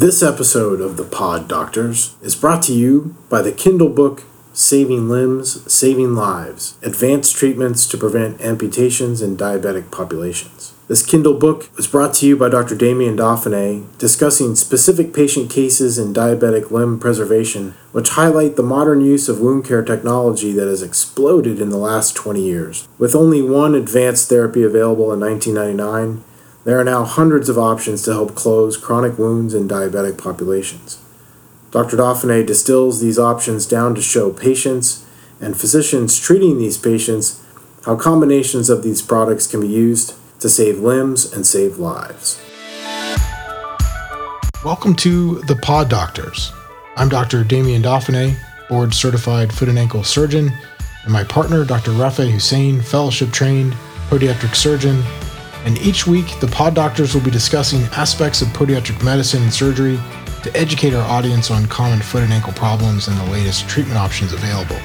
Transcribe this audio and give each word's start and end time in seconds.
This 0.00 0.22
episode 0.22 0.80
of 0.80 0.96
the 0.96 1.04
Pod 1.04 1.46
Doctors 1.46 2.16
is 2.22 2.34
brought 2.34 2.62
to 2.62 2.72
you 2.72 3.16
by 3.28 3.42
the 3.42 3.52
Kindle 3.52 3.90
book 3.90 4.22
Saving 4.54 5.10
Limbs, 5.10 5.70
Saving 5.70 6.14
Lives 6.14 6.78
Advanced 6.82 7.36
Treatments 7.36 7.86
to 7.88 7.98
Prevent 7.98 8.40
Amputations 8.40 9.20
in 9.20 9.36
Diabetic 9.36 9.90
Populations. 9.90 10.72
This 10.88 11.04
Kindle 11.04 11.34
book 11.34 11.68
was 11.76 11.86
brought 11.86 12.14
to 12.14 12.26
you 12.26 12.34
by 12.34 12.48
Dr. 12.48 12.74
Damien 12.74 13.14
Dauphinee, 13.14 13.86
discussing 13.98 14.56
specific 14.56 15.12
patient 15.12 15.50
cases 15.50 15.98
in 15.98 16.14
diabetic 16.14 16.70
limb 16.70 16.98
preservation, 16.98 17.74
which 17.92 18.08
highlight 18.08 18.56
the 18.56 18.62
modern 18.62 19.02
use 19.02 19.28
of 19.28 19.42
wound 19.42 19.66
care 19.66 19.84
technology 19.84 20.50
that 20.52 20.66
has 20.66 20.82
exploded 20.82 21.60
in 21.60 21.68
the 21.68 21.76
last 21.76 22.16
20 22.16 22.40
years. 22.40 22.88
With 22.96 23.14
only 23.14 23.42
one 23.42 23.74
advanced 23.74 24.30
therapy 24.30 24.62
available 24.62 25.12
in 25.12 25.20
1999, 25.20 26.24
there 26.62 26.78
are 26.78 26.84
now 26.84 27.04
hundreds 27.04 27.48
of 27.48 27.56
options 27.56 28.02
to 28.02 28.12
help 28.12 28.34
close 28.34 28.76
chronic 28.76 29.18
wounds 29.18 29.54
in 29.54 29.66
diabetic 29.66 30.18
populations. 30.18 31.00
Dr. 31.70 31.96
Dauphinee 31.96 32.46
distills 32.46 33.00
these 33.00 33.18
options 33.18 33.64
down 33.64 33.94
to 33.94 34.02
show 34.02 34.30
patients 34.30 35.06
and 35.40 35.58
physicians 35.58 36.18
treating 36.18 36.58
these 36.58 36.76
patients 36.76 37.42
how 37.86 37.96
combinations 37.96 38.68
of 38.68 38.82
these 38.82 39.00
products 39.00 39.46
can 39.46 39.62
be 39.62 39.68
used 39.68 40.14
to 40.38 40.50
save 40.50 40.80
limbs 40.80 41.32
and 41.32 41.46
save 41.46 41.78
lives. 41.78 42.38
Welcome 44.62 44.94
to 44.96 45.40
the 45.42 45.58
Pod 45.62 45.88
Doctors. 45.88 46.52
I'm 46.94 47.08
Dr. 47.08 47.42
Damien 47.42 47.80
Dauphinee, 47.80 48.36
board 48.68 48.92
certified 48.92 49.50
foot 49.50 49.70
and 49.70 49.78
ankle 49.78 50.04
surgeon, 50.04 50.52
and 51.04 51.12
my 51.12 51.24
partner, 51.24 51.64
Dr. 51.64 51.92
Rafe 51.92 52.16
Hussein, 52.16 52.82
fellowship 52.82 53.30
trained 53.30 53.72
podiatric 54.10 54.54
surgeon 54.54 55.02
and 55.64 55.78
each 55.78 56.06
week 56.06 56.26
the 56.40 56.46
pod 56.46 56.74
doctors 56.74 57.14
will 57.14 57.22
be 57.22 57.30
discussing 57.30 57.82
aspects 57.96 58.42
of 58.42 58.48
podiatric 58.48 59.02
medicine 59.04 59.42
and 59.42 59.52
surgery 59.52 59.98
to 60.42 60.56
educate 60.56 60.94
our 60.94 61.08
audience 61.10 61.50
on 61.50 61.66
common 61.66 62.00
foot 62.00 62.22
and 62.22 62.32
ankle 62.32 62.52
problems 62.52 63.08
and 63.08 63.18
the 63.18 63.30
latest 63.30 63.68
treatment 63.68 63.98
options 63.98 64.32
available. 64.32 64.78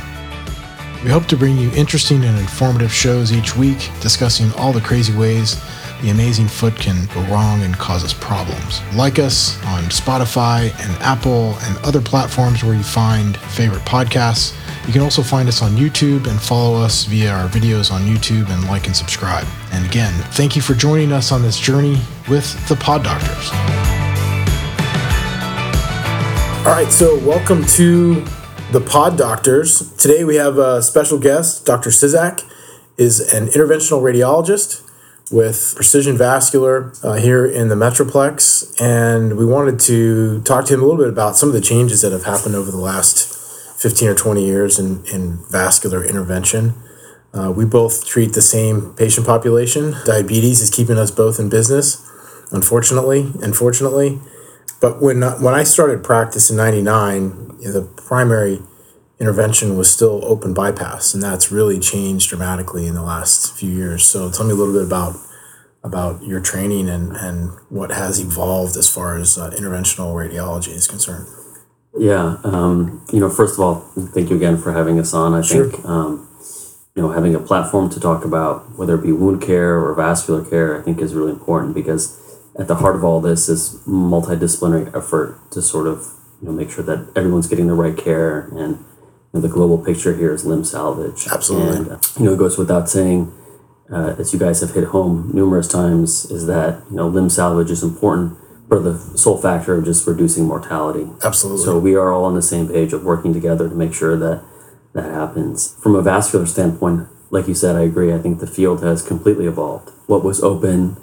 We 1.04 1.12
hope 1.12 1.28
to 1.28 1.38
bring 1.38 1.58
you 1.58 1.72
interesting 1.76 2.24
and 2.24 2.38
informative 2.40 2.92
shows 2.92 3.32
each 3.32 3.56
week 3.56 3.90
discussing 4.02 4.52
all 4.54 4.74
the 4.74 4.82
crazy 4.82 5.16
ways 5.16 5.62
the 6.02 6.10
amazing 6.10 6.48
foot 6.48 6.76
can 6.76 7.06
go 7.14 7.22
wrong 7.32 7.62
and 7.62 7.76
cause 7.78 8.04
us 8.04 8.14
problems. 8.14 8.82
Like 8.96 9.18
us 9.18 9.58
on 9.66 9.84
Spotify 9.86 10.72
and 10.84 11.02
Apple 11.02 11.58
and 11.62 11.78
other 11.86 12.02
platforms 12.02 12.64
where 12.64 12.76
you 12.76 12.84
find 12.84 13.38
favorite 13.38 13.84
podcasts 13.84 14.56
you 14.86 14.94
can 14.94 15.02
also 15.02 15.24
find 15.24 15.50
us 15.50 15.64
on 15.64 15.72
YouTube 15.72 16.28
and 16.28 16.40
follow 16.40 16.76
us 16.80 17.06
via 17.06 17.32
our 17.32 17.48
videos 17.48 17.92
on 17.92 18.02
YouTube 18.02 18.50
and 18.50 18.68
like 18.68 18.86
and 18.86 18.96
subscribe. 18.96 19.48
And 19.72 19.84
again, 19.84 20.14
thank 20.34 20.56
you 20.56 20.62
for 20.62 20.76
joining 20.76 21.12
us 21.12 21.32
on 21.32 21.42
this 21.42 21.60
journey 21.60 22.00
with 22.30 22.68
the 22.68 22.76
Pod 22.76 23.04
Doctors. 23.04 23.50
All 26.66 26.72
right, 26.72 26.92
so 26.92 27.18
welcome 27.26 27.66
to 27.66 28.24
the 28.72 28.80
Pod 28.80 29.18
Doctors. 29.18 29.92
Today 29.96 30.24
we 30.24 30.36
have 30.36 30.60
a 30.60 30.84
special 30.84 31.18
guest. 31.18 31.66
Dr. 31.66 31.90
Ciszak 31.90 32.44
is 32.98 33.34
an 33.34 33.48
interventional 33.48 34.02
radiologist 34.02 34.84
with 35.32 35.74
Precision 35.76 36.16
Vascular 36.16 36.94
uh, 37.04 37.14
here 37.14 37.44
in 37.44 37.70
the 37.70 37.76
Metroplex, 37.76 38.80
and 38.80 39.36
we 39.36 39.46
wanted 39.48 39.80
to 39.80 40.42
talk 40.42 40.66
to 40.66 40.76
him 40.76 40.82
a 40.82 40.86
little 40.86 41.04
bit 41.04 41.10
about 41.10 41.36
some 41.36 41.50
of 41.50 41.54
the 41.54 41.62
changes 41.62 42.02
that 42.02 42.12
have 42.12 42.26
happened 42.26 42.54
over 42.54 42.70
the 42.70 42.78
last 42.78 43.45
15 43.78 44.10
or 44.10 44.16
20 44.16 44.46
years 44.46 44.80
in, 44.80 45.06
in 45.06 45.44
vascular 45.50 46.04
intervention. 46.04 46.74
Uh, 47.34 47.52
we 47.52 47.66
both 47.66 48.06
treat 48.06 48.34
the 48.34 48.42
same 48.42 48.94
patient 48.94 49.26
population. 49.26 49.96
Diabetes 50.06 50.62
is 50.62 50.70
keeping 50.70 50.98
us 50.98 51.12
both 51.12 51.40
in 51.40 51.50
business, 51.50 52.10
unfortunately, 52.52 53.32
unfortunately. 53.42 54.20
But 54.80 55.02
when, 55.02 55.22
when 55.22 55.54
I 55.54 55.64
started 55.64 56.04
practice 56.04 56.50
in 56.50 56.58
99, 56.58 57.58
the 57.60 57.90
primary 57.98 58.62
intervention 59.20 59.78
was 59.78 59.90
still 59.90 60.24
open 60.24 60.54
bypass, 60.54 61.14
and 61.14 61.22
that's 61.22 61.52
really 61.52 61.80
changed 61.80 62.30
dramatically 62.30 62.88
in 62.88 62.96
the 62.96 63.04
last 63.04 63.58
few 63.58 63.72
years. 63.72 64.06
So 64.06 64.32
tell 64.32 64.46
me 64.46 64.52
a 64.52 64.56
little 64.56 64.74
bit 64.74 64.86
about 64.86 65.16
about 65.84 66.24
your 66.24 66.42
training 66.42 66.90
and, 66.90 67.16
and 67.16 67.52
what 67.70 67.92
has 67.92 68.20
evolved 68.20 68.76
as 68.76 68.90
far 68.90 69.18
as 69.18 69.38
uh, 69.38 69.52
interventional 69.52 70.16
radiology 70.16 70.70
is 70.70 70.88
concerned. 70.88 71.28
Yeah, 71.98 72.38
um, 72.44 73.06
you 73.12 73.20
know, 73.20 73.30
first 73.30 73.54
of 73.54 73.62
all, 73.62 73.76
thank 74.14 74.30
you 74.30 74.36
again 74.36 74.58
for 74.58 74.74
having 74.74 75.00
us 75.00 75.14
on. 75.14 75.34
I 75.34 75.42
sure. 75.42 75.70
think, 75.70 75.86
um, 75.86 76.28
you 76.94 77.02
know, 77.02 77.12
having 77.12 77.36
a 77.36 77.40
platform 77.40 77.90
to 77.92 78.00
talk 78.00 78.26
about 78.26 78.78
whether 78.78 78.96
it 78.96 79.04
be 79.04 79.12
wound 79.12 79.42
care 79.42 79.78
or 79.78 79.94
vascular 79.94 80.44
care, 80.44 80.80
I 80.80 80.84
think 80.84 81.00
is 81.00 81.14
really 81.14 81.32
important 81.32 81.74
because 81.74 82.22
at 82.58 82.68
the 82.68 82.76
heart 82.76 82.96
of 82.96 83.04
all 83.04 83.22
this 83.22 83.48
is 83.50 83.82
multidisciplinary 83.88 84.96
effort 84.96 85.40
to 85.52 85.62
sort 85.62 85.88
of, 85.88 86.06
you 86.42 86.48
know, 86.48 86.54
make 86.54 86.70
sure 86.70 86.84
that 86.84 87.12
everyone's 87.16 87.48
getting 87.48 87.68
the 87.68 87.74
right 87.74 87.98
care 87.98 88.48
and 88.50 88.78
you 88.78 88.86
know, 89.34 89.42
the 89.42 89.50
global 89.50 89.78
picture 89.78 90.16
here 90.16 90.34
is 90.34 90.46
limb 90.46 90.64
salvage. 90.64 91.28
Absolutely. 91.32 91.94
And, 91.94 92.02
you 92.20 92.26
know, 92.26 92.34
it 92.34 92.40
goes 92.40 92.58
without 92.58 92.90
saying, 92.90 93.34
uh, 93.92 94.16
as 94.18 94.34
you 94.34 94.40
guys 94.40 94.62
have 94.62 94.74
hit 94.74 94.86
home 94.86 95.32
numerous 95.34 95.68
times, 95.68 96.26
is 96.32 96.48
that, 96.48 96.84
you 96.90 96.98
know, 96.98 97.08
limb 97.08 97.30
salvage 97.30 97.72
is 97.72 97.84
important 97.84 98.38
for 98.68 98.80
the 98.80 98.98
sole 99.18 99.38
factor 99.38 99.76
of 99.76 99.86
just 99.86 100.08
reducing 100.08 100.46
mortality. 100.46 101.08
Absolutely. 101.24 101.64
So 101.64 101.78
we 101.78 101.96
are 101.96 102.12
all 102.12 102.26
on 102.26 102.36
the 102.36 102.42
same 102.42 102.68
page 102.68 102.94
of 102.94 103.04
working 103.04 103.34
together 103.34 103.70
to 103.70 103.76
make 103.76 103.94
sure 103.94 104.18
that 104.18 104.44
that 104.94 105.12
happens. 105.12 105.76
From 105.82 105.96
a 105.96 106.02
vascular 106.02 106.46
standpoint, 106.46 107.08
like 107.30 107.48
you 107.48 107.54
said, 107.54 107.76
I 107.76 107.82
agree. 107.82 108.14
I 108.14 108.20
think 108.20 108.40
the 108.40 108.48
field 108.48 108.82
has 108.84 109.02
completely 109.02 109.46
evolved. 109.46 109.92
What 110.08 110.24
was 110.24 110.42
open 110.42 110.98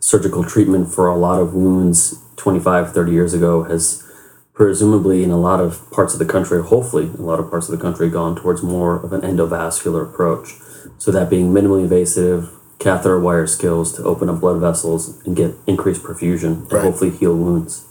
surgical 0.00 0.44
treatment 0.44 0.92
for 0.92 1.08
a 1.08 1.16
lot 1.16 1.40
of 1.40 1.54
wounds 1.54 2.22
25, 2.36 2.92
30 2.92 3.12
years 3.12 3.34
ago 3.34 3.64
has 3.64 4.04
presumably 4.52 5.22
in 5.22 5.30
a 5.30 5.38
lot 5.38 5.60
of 5.60 5.88
parts 5.90 6.12
of 6.12 6.18
the 6.18 6.24
country, 6.24 6.62
hopefully 6.62 7.04
a 7.04 7.22
lot 7.22 7.38
of 7.38 7.48
parts 7.48 7.68
of 7.68 7.76
the 7.76 7.82
country, 7.82 8.10
gone 8.10 8.34
towards 8.34 8.62
more 8.62 8.96
of 9.04 9.12
an 9.12 9.20
endovascular 9.20 10.02
approach. 10.02 10.54
So 10.98 11.10
that 11.12 11.30
being 11.30 11.52
minimally 11.52 11.82
invasive, 11.82 12.50
catheter 12.78 13.18
wire 13.18 13.46
skills 13.46 13.96
to 13.96 14.02
open 14.04 14.28
up 14.28 14.40
blood 14.40 14.60
vessels 14.60 15.20
and 15.26 15.36
get 15.36 15.54
increased 15.66 16.02
perfusion 16.02 16.68
to 16.68 16.76
right. 16.76 16.84
hopefully 16.84 17.10
heal 17.10 17.36
wounds. 17.36 17.84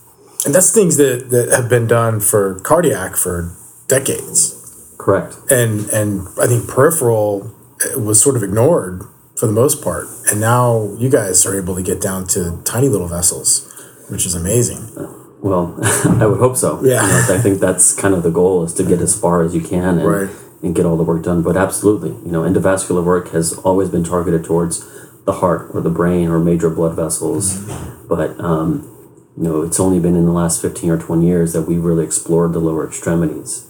And 0.45 0.55
that's 0.55 0.71
things 0.71 0.97
that, 0.97 1.29
that 1.29 1.49
have 1.49 1.69
been 1.69 1.87
done 1.87 2.19
for 2.19 2.59
cardiac 2.61 3.15
for 3.15 3.53
decades. 3.87 4.53
Correct. 4.97 5.37
And 5.49 5.89
and 5.89 6.27
I 6.39 6.47
think 6.47 6.67
peripheral 6.67 7.53
eh, 7.83 7.95
was 7.95 8.21
sort 8.21 8.35
of 8.35 8.43
ignored 8.43 9.03
for 9.35 9.45
the 9.45 9.53
most 9.53 9.83
part. 9.83 10.07
And 10.31 10.39
now 10.39 10.95
you 10.97 11.09
guys 11.09 11.45
are 11.45 11.57
able 11.57 11.75
to 11.75 11.83
get 11.83 12.01
down 12.01 12.27
to 12.27 12.61
tiny 12.63 12.87
little 12.87 13.07
vessels, 13.07 13.71
which 14.09 14.25
is 14.25 14.35
amazing. 14.35 14.97
Uh, 14.97 15.13
well, 15.41 15.77
I 16.21 16.25
would 16.25 16.39
hope 16.39 16.55
so. 16.55 16.83
Yeah. 16.83 17.01
You 17.01 17.07
know, 17.07 17.35
I 17.35 17.41
think 17.41 17.59
that's 17.59 17.93
kind 17.93 18.13
of 18.13 18.23
the 18.23 18.31
goal 18.31 18.63
is 18.63 18.73
to 18.75 18.83
get 18.83 19.01
as 19.01 19.19
far 19.19 19.43
as 19.43 19.53
you 19.53 19.61
can. 19.61 19.99
And, 19.99 20.07
right 20.07 20.29
and 20.62 20.75
get 20.75 20.85
all 20.85 20.97
the 20.97 21.03
work 21.03 21.23
done. 21.23 21.41
But 21.44 21.57
absolutely, 21.57 22.09
you 22.09 22.31
know, 22.31 22.41
endovascular 22.41 23.03
work 23.03 23.29
has 23.31 23.53
always 23.59 23.90
been 23.90 24.03
targeted 24.03 24.44
towards 24.44 24.85
the 25.25 25.34
heart 25.34 25.69
or 25.73 25.81
the 25.81 25.90
brain 25.90 26.29
or 26.29 26.40
major 26.40 26.69
blood 26.69 26.95
vessels. 26.95 27.59
But, 28.07 28.40
um, 28.40 28.94
you 29.35 29.44
know, 29.44 29.62
it's 29.62 29.79
only 29.79 30.00
been 30.00 30.16
in 30.16 30.25
the 30.25 30.31
last 30.31 30.62
15 30.62 30.90
or 30.90 30.97
20 30.97 31.25
years 31.28 31.53
that 31.53 31.63
we 31.63 31.78
really 31.78 32.06
explored 32.06 32.53
the 32.53 32.59
lower 32.59 32.88
extremities. 32.88 33.69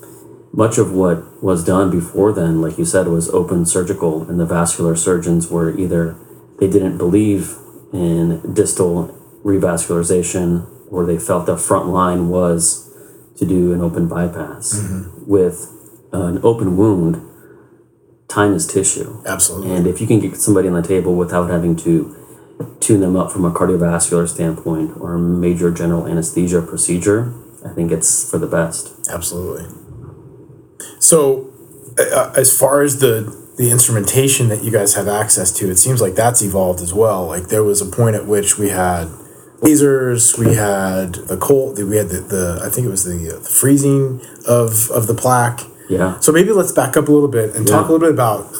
Much 0.54 0.78
of 0.78 0.92
what 0.92 1.44
was 1.44 1.66
done 1.66 1.92
before 1.92 2.32
then, 2.32 2.62
like 2.62 2.78
you 2.78 2.86
said, 2.86 3.08
was 3.08 3.30
open 3.30 3.66
surgical, 3.66 4.28
and 4.30 4.40
the 4.40 4.46
vascular 4.46 4.96
surgeons 4.96 5.50
were 5.50 5.76
either 5.78 6.16
they 6.60 6.70
didn't 6.70 6.98
believe 6.98 7.58
in 7.92 8.54
distal 8.54 9.14
revascularization 9.44 10.68
or 10.92 11.06
they 11.06 11.18
felt 11.18 11.46
the 11.46 11.58
front 11.58 11.88
line 11.88 12.30
was 12.30 12.92
to 13.38 13.46
do 13.46 13.74
an 13.74 13.82
open 13.82 14.08
bypass. 14.08 14.74
Mm-hmm. 14.74 15.30
With 15.30 15.72
an 16.12 16.40
open 16.44 16.78
wound, 16.78 17.22
time 18.28 18.54
is 18.54 18.68
tissue. 18.68 19.22
Absolutely. 19.26 19.76
And 19.76 19.88
if 19.88 20.02
you 20.02 20.08
can 20.08 20.20
get 20.20 20.36
somebody 20.38 20.68
on 20.68 20.74
the 20.74 20.88
table 20.88 21.16
without 21.16 21.50
having 21.50 21.76
to 21.78 22.16
tune 22.80 23.02
them 23.02 23.16
up 23.16 23.32
from 23.32 23.46
a 23.46 23.52
cardiovascular 23.52 24.28
standpoint 24.28 24.98
or 25.00 25.16
a 25.16 25.20
major 25.20 25.72
general 25.72 26.08
anesthesia 26.08 26.62
procedure, 26.62 27.34
I 27.66 27.74
think 27.74 27.92
it's 27.92 28.30
for 28.30 28.38
the 28.38 28.48
best. 28.48 29.10
Absolutely. 29.10 29.66
So, 31.00 31.54
uh, 32.00 32.34
as 32.36 32.58
far 32.58 32.82
as 32.82 33.00
the 33.00 33.48
the 33.58 33.72
instrumentation 33.72 34.50
that 34.50 34.64
you 34.64 34.72
guys 34.72 34.94
have 34.94 35.08
access 35.08 35.52
to, 35.52 35.70
it 35.70 35.78
seems 35.78 36.00
like 36.00 36.14
that's 36.14 36.44
evolved 36.44 36.80
as 36.80 36.94
well. 36.94 37.26
Like 37.26 37.48
there 37.48 37.64
was 37.64 37.82
a 37.82 37.88
point 37.88 38.16
at 38.16 38.28
which 38.28 38.60
we 38.60 38.70
had 38.70 39.08
lasers, 39.62 40.38
we 40.38 40.54
had 40.54 41.16
the 41.16 41.38
cold, 41.38 41.82
we 41.84 41.98
had 41.98 42.10
the, 42.10 42.22
the 42.22 42.62
I 42.64 42.70
think 42.70 42.86
it 42.86 42.92
was 42.92 43.04
the, 43.04 43.36
uh, 43.36 43.40
the 43.40 43.50
freezing 43.50 44.22
of 44.48 44.92
of 44.92 45.08
the 45.08 45.16
plaque 45.16 45.62
yeah. 45.90 46.20
So 46.20 46.32
maybe 46.32 46.52
let's 46.52 46.72
back 46.72 46.98
up 46.98 47.08
a 47.08 47.12
little 47.12 47.30
bit 47.30 47.56
and 47.56 47.68
yeah. 47.68 47.76
talk 47.76 47.90
a 47.90 47.92
little 47.92 48.08
bit 48.08 48.14
about, 48.14 48.52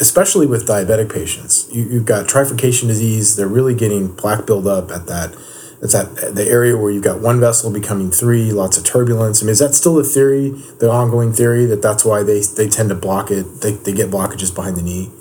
especially 0.00 0.46
with 0.46 0.66
diabetic 0.66 1.12
patients. 1.12 1.68
You, 1.72 1.84
you've 1.84 2.06
got 2.06 2.26
trifurcation 2.26 2.88
disease. 2.88 3.36
They're 3.36 3.48
really 3.48 3.74
getting 3.74 4.14
plaque 4.14 4.46
buildup 4.46 4.90
at 4.90 5.06
that. 5.06 5.36
It's 5.80 5.94
at 5.94 6.34
the 6.34 6.44
area 6.48 6.76
where 6.76 6.90
you've 6.90 7.04
got 7.04 7.20
one 7.20 7.38
vessel 7.38 7.72
becoming 7.72 8.10
three, 8.10 8.50
lots 8.50 8.76
of 8.76 8.84
turbulence. 8.84 9.42
I 9.42 9.46
mean, 9.46 9.52
is 9.52 9.60
that 9.60 9.74
still 9.74 9.94
the 9.94 10.02
theory, 10.02 10.50
the 10.80 10.90
ongoing 10.90 11.32
theory 11.32 11.66
that 11.66 11.82
that's 11.82 12.04
why 12.04 12.24
they, 12.24 12.40
they 12.40 12.68
tend 12.68 12.88
to 12.88 12.96
block 12.96 13.30
it? 13.30 13.60
They, 13.60 13.72
they 13.72 13.92
get 13.92 14.10
blockages 14.10 14.52
behind 14.52 14.76
the 14.76 14.82
knee. 14.82 15.12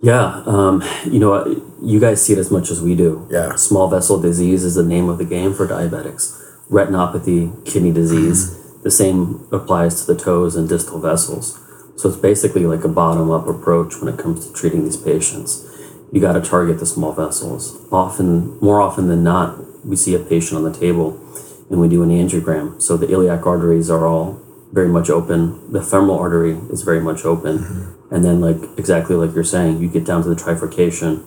Yeah, 0.00 0.42
um, 0.46 0.82
you 1.04 1.20
know, 1.20 1.44
you 1.80 2.00
guys 2.00 2.24
see 2.24 2.32
it 2.32 2.38
as 2.38 2.50
much 2.50 2.70
as 2.70 2.80
we 2.80 2.94
do. 2.94 3.26
Yeah. 3.30 3.54
Small 3.54 3.88
vessel 3.88 4.20
disease 4.20 4.64
is 4.64 4.74
the 4.74 4.84
name 4.84 5.08
of 5.08 5.18
the 5.18 5.24
game 5.24 5.54
for 5.54 5.66
diabetics 5.66 6.38
retinopathy, 6.72 7.64
kidney 7.66 7.92
disease. 7.92 8.58
The 8.82 8.90
same 8.90 9.46
applies 9.52 10.04
to 10.04 10.12
the 10.12 10.20
toes 10.20 10.56
and 10.56 10.68
distal 10.68 11.00
vessels. 11.00 11.58
So 11.96 12.08
it's 12.08 12.18
basically 12.18 12.66
like 12.66 12.84
a 12.84 12.88
bottom 12.88 13.30
up 13.30 13.46
approach 13.46 14.00
when 14.00 14.12
it 14.12 14.18
comes 14.18 14.46
to 14.46 14.52
treating 14.52 14.84
these 14.84 14.96
patients. 14.96 15.68
You 16.10 16.20
got 16.20 16.32
to 16.32 16.40
target 16.40 16.78
the 16.78 16.86
small 16.86 17.12
vessels. 17.12 17.78
Often, 17.90 18.58
more 18.60 18.80
often 18.80 19.08
than 19.08 19.22
not, 19.22 19.86
we 19.86 19.96
see 19.96 20.14
a 20.14 20.18
patient 20.18 20.56
on 20.56 20.70
the 20.70 20.78
table 20.78 21.18
and 21.70 21.80
we 21.80 21.88
do 21.88 22.02
an 22.02 22.10
angiogram. 22.10 22.80
So 22.82 22.96
the 22.96 23.10
iliac 23.10 23.46
arteries 23.46 23.88
are 23.88 24.06
all 24.06 24.40
very 24.72 24.88
much 24.88 25.10
open. 25.10 25.72
The 25.72 25.82
femoral 25.82 26.18
artery 26.18 26.52
is 26.70 26.82
very 26.82 27.00
much 27.00 27.24
open. 27.24 27.58
Mm-hmm. 27.58 28.14
And 28.14 28.24
then, 28.24 28.40
like 28.40 28.78
exactly 28.78 29.16
like 29.16 29.34
you're 29.34 29.44
saying, 29.44 29.80
you 29.80 29.88
get 29.88 30.04
down 30.04 30.22
to 30.22 30.28
the 30.28 30.34
trifurcation 30.34 31.26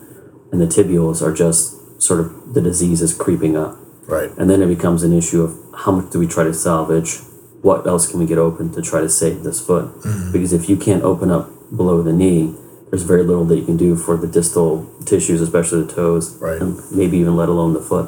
and 0.52 0.62
the 0.62 0.68
tibials 0.68 1.22
are 1.22 1.34
just 1.34 2.02
sort 2.02 2.20
of 2.20 2.54
the 2.54 2.62
disease 2.62 3.02
is 3.02 3.14
creeping 3.14 3.58
up. 3.58 3.78
Right. 4.08 4.30
And 4.38 4.50
then 4.50 4.62
it 4.62 4.68
becomes 4.68 5.04
an 5.04 5.14
issue 5.14 5.42
of 5.42 5.58
how 5.76 5.92
much 5.92 6.12
do 6.12 6.20
we 6.20 6.28
try 6.28 6.44
to 6.44 6.54
salvage? 6.54 7.18
What 7.66 7.88
else 7.88 8.06
can 8.08 8.20
we 8.20 8.28
get 8.28 8.38
open 8.38 8.72
to 8.74 8.82
try 8.84 9.02
to 9.02 9.10
save 9.10 9.42
this 9.44 9.60
foot? 9.60 9.86
Mm. 10.02 10.32
Because 10.32 10.54
if 10.54 10.70
you 10.70 10.78
can't 10.78 11.02
open 11.02 11.32
up 11.32 11.50
below 11.76 12.04
the 12.04 12.14
knee, 12.14 12.54
there's 12.92 13.02
very 13.02 13.24
little 13.24 13.44
that 13.46 13.56
you 13.58 13.66
can 13.66 13.76
do 13.76 13.96
for 13.96 14.16
the 14.18 14.28
distal 14.28 14.86
tissues, 15.04 15.42
especially 15.42 15.82
the 15.82 15.92
toes, 15.92 16.38
Right. 16.40 16.62
and 16.62 16.80
maybe 16.92 17.18
even 17.18 17.36
let 17.36 17.50
alone 17.50 17.74
the 17.74 17.80
foot. 17.82 18.08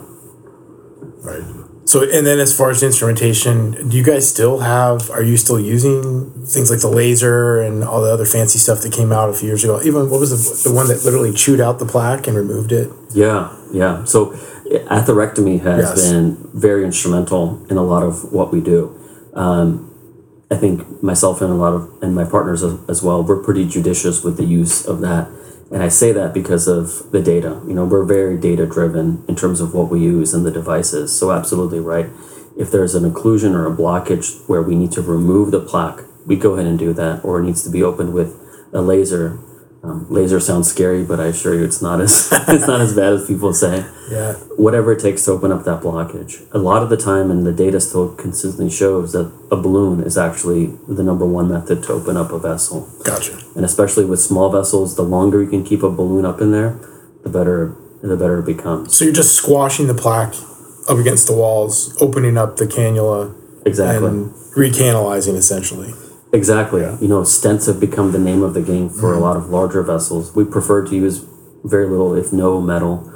Right. 1.24 1.42
So, 1.86 2.04
and 2.04 2.24
then 2.28 2.38
as 2.40 2.56
far 2.56 2.70
as 2.70 2.84
instrumentation, 2.84 3.90
do 3.90 3.98
you 3.98 4.04
guys 4.04 4.30
still 4.30 4.60
have, 4.60 5.10
are 5.10 5.24
you 5.24 5.38
still 5.38 5.60
using 5.60 6.30
things 6.46 6.70
like 6.70 6.82
the 6.82 6.90
laser 6.92 7.60
and 7.60 7.84
all 7.84 8.02
the 8.04 8.12
other 8.14 8.26
fancy 8.26 8.60
stuff 8.60 8.82
that 8.82 8.92
came 8.94 9.12
out 9.12 9.28
a 9.32 9.34
few 9.34 9.48
years 9.48 9.64
ago? 9.64 9.82
Even 9.82 10.12
what 10.12 10.20
was 10.20 10.30
the, 10.30 10.70
the 10.70 10.76
one 10.76 10.88
that 10.90 11.04
literally 11.04 11.34
chewed 11.34 11.60
out 11.62 11.80
the 11.80 11.86
plaque 11.88 12.28
and 12.28 12.38
removed 12.38 12.72
it? 12.72 12.92
Yeah, 13.12 13.56
yeah. 13.74 14.04
So 14.04 14.34
atherectomy 15.00 15.62
has 15.62 15.80
Yes. 15.98 16.12
been 16.12 16.38
very 16.54 16.86
instrumental 16.86 17.66
in 17.72 17.78
a 17.78 17.84
lot 17.84 18.04
of 18.04 18.32
what 18.32 18.52
we 18.54 18.62
do. 18.62 18.94
Um, 19.38 19.94
I 20.50 20.56
think 20.56 21.04
myself 21.04 21.42
and 21.42 21.52
a 21.52 21.56
lot 21.56 21.74
of 21.74 22.02
and 22.02 22.16
my 22.16 22.24
partners 22.24 22.64
as, 22.64 22.78
as 22.90 23.04
well, 23.04 23.24
we're 23.24 23.44
pretty 23.44 23.68
judicious 23.68 24.24
with 24.24 24.38
the 24.38 24.46
use 24.46 24.86
of 24.86 25.02
that. 25.02 25.30
And 25.72 25.84
I 25.84 25.90
say 25.90 26.14
that 26.14 26.34
because 26.34 26.68
of 26.68 27.12
the 27.12 27.22
data. 27.22 27.62
You 27.68 27.74
know, 27.74 27.86
we're 27.86 28.06
very 28.06 28.38
data 28.38 28.66
driven 28.66 29.24
in 29.28 29.36
terms 29.36 29.60
of 29.60 29.74
what 29.74 29.90
we 29.90 30.00
use 30.00 30.34
and 30.34 30.46
the 30.46 30.52
devices. 30.52 31.18
So 31.18 31.32
absolutely 31.32 31.80
right. 31.80 32.10
If 32.58 32.72
there's 32.72 32.96
an 32.96 33.10
occlusion 33.10 33.54
or 33.54 33.68
a 33.68 33.76
blockage 33.76 34.48
where 34.48 34.62
we 34.62 34.76
need 34.76 34.92
to 34.94 35.02
remove 35.02 35.52
the 35.52 35.60
plaque, 35.60 36.00
we 36.26 36.38
go 36.38 36.54
ahead 36.54 36.66
and 36.66 36.80
do 36.80 36.94
that, 36.94 37.24
or 37.24 37.40
it 37.40 37.44
needs 37.44 37.64
to 37.64 37.70
be 37.70 37.84
opened 37.84 38.14
with 38.14 38.36
a 38.74 38.82
laser. 38.82 39.40
Um, 39.88 40.06
laser 40.10 40.40
sounds 40.42 40.68
scary, 40.70 41.04
but 41.06 41.18
I 41.20 41.28
assure 41.28 41.56
you, 41.56 41.64
it's 41.64 41.82
not 41.82 42.02
as 42.02 42.28
it's 42.50 42.68
not 42.68 42.82
as 42.82 42.94
bad 42.94 43.14
as 43.14 43.26
people 43.26 43.54
say 43.54 43.86
Yeah. 44.12 44.34
whatever 44.58 44.92
it 44.92 45.00
takes 45.00 45.24
to 45.26 45.32
open 45.32 45.52
up 45.52 45.64
that 45.64 45.82
blockage. 45.82 46.46
A 46.54 46.58
lot 46.58 46.84
of 46.84 46.90
the 46.90 46.98
time, 46.98 47.32
and 47.32 47.46
the 47.46 47.54
data 47.54 47.80
still 47.80 48.10
consistently 48.16 48.70
shows 48.70 49.14
that 49.14 49.32
a 49.50 49.56
balloon 49.56 50.02
is 50.04 50.18
actually 50.18 50.74
the 50.90 51.04
number 51.04 51.26
one 51.26 51.48
method 51.48 51.84
to 51.84 51.94
open 51.94 52.18
up 52.18 52.32
a 52.34 52.40
vessel. 52.40 52.90
Gotcha. 53.06 53.40
And 53.56 53.64
especially 53.64 54.04
with 54.04 54.20
small 54.20 54.50
vessels, 54.52 54.96
the 54.98 55.04
longer 55.04 55.42
you 55.42 55.50
can 55.50 55.64
keep 55.64 55.84
a 55.84 55.90
balloon 55.90 56.26
up 56.26 56.42
in 56.42 56.52
there, 56.52 56.78
the 57.24 57.30
better 57.30 57.74
the 58.04 58.18
better 58.18 58.40
it 58.40 58.46
becomes. 58.46 58.96
So 58.98 59.06
you're 59.06 59.14
just 59.14 59.36
squashing 59.36 59.88
the 59.88 59.94
plaque 59.96 60.36
up 60.90 60.98
against 60.98 61.28
the 61.28 61.34
walls, 61.34 61.96
opening 62.02 62.38
up 62.38 62.58
the 62.58 62.66
cannula, 62.66 63.34
Exactly. 63.66 64.08
and 64.08 64.32
recanalizing 64.56 65.36
essentially. 65.36 65.94
Exactly. 66.34 66.82
You 66.82 67.08
know, 67.08 67.22
stents 67.22 67.68
have 67.68 67.80
become 67.80 68.12
the 68.12 68.20
name 68.20 68.44
of 68.44 68.54
the 68.54 68.62
game 68.62 68.90
for 68.90 69.14
a 69.14 69.20
lot 69.20 69.38
of 69.38 69.50
larger 69.50 69.82
vessels. 69.82 70.36
We 70.36 70.44
prefer 70.44 70.86
to 70.86 70.96
use 70.96 71.26
very 71.64 71.88
little, 71.88 72.14
if 72.16 72.34
no, 72.34 72.62
metal 72.62 73.12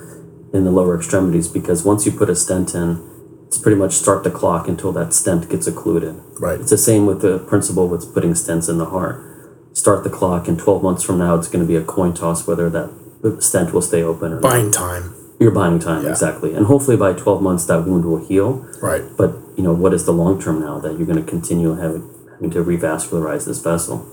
in 0.53 0.63
the 0.63 0.71
lower 0.71 0.95
extremities 0.97 1.47
because 1.47 1.83
once 1.83 2.05
you 2.05 2.11
put 2.11 2.29
a 2.29 2.35
stent 2.35 2.73
in, 2.73 3.07
it's 3.47 3.57
pretty 3.57 3.77
much 3.77 3.93
start 3.93 4.23
the 4.23 4.31
clock 4.31 4.67
until 4.67 4.91
that 4.93 5.13
stent 5.13 5.49
gets 5.49 5.67
occluded. 5.67 6.15
Right. 6.39 6.59
It's 6.59 6.69
the 6.69 6.77
same 6.77 7.05
with 7.05 7.21
the 7.21 7.39
principle 7.39 7.87
with 7.87 8.13
putting 8.13 8.31
stents 8.31 8.69
in 8.69 8.77
the 8.77 8.85
heart. 8.85 9.27
Start 9.73 10.03
the 10.03 10.09
clock, 10.09 10.47
and 10.47 10.59
12 10.59 10.83
months 10.83 11.03
from 11.03 11.17
now, 11.17 11.35
it's 11.35 11.47
going 11.47 11.63
to 11.63 11.67
be 11.67 11.75
a 11.77 11.83
coin 11.83 12.13
toss 12.13 12.45
whether 12.47 12.69
that 12.69 13.41
stent 13.41 13.73
will 13.73 13.81
stay 13.81 14.03
open 14.03 14.33
or 14.33 14.39
not. 14.41 14.73
Time. 14.73 15.15
You're 15.39 15.51
buying 15.51 15.79
time, 15.79 16.03
Yeah. 16.03 16.09
exactly. 16.11 16.53
And 16.53 16.65
hopefully 16.67 16.97
by 16.97 17.13
12 17.13 17.41
months, 17.41 17.65
that 17.65 17.85
wound 17.85 18.05
will 18.05 18.17
heal. 18.25 18.65
Right. 18.81 19.03
But, 19.17 19.35
you 19.55 19.63
know, 19.63 19.73
what 19.73 19.93
is 19.93 20.05
the 20.05 20.11
long 20.13 20.41
term 20.41 20.59
now 20.59 20.79
that 20.79 20.97
you're 20.97 21.07
going 21.07 21.23
to 21.23 21.29
continue 21.29 21.73
having, 21.75 22.07
having 22.41 22.51
to 22.51 22.63
revascularize 22.63 23.45
this 23.45 23.59
vessel? 23.61 24.05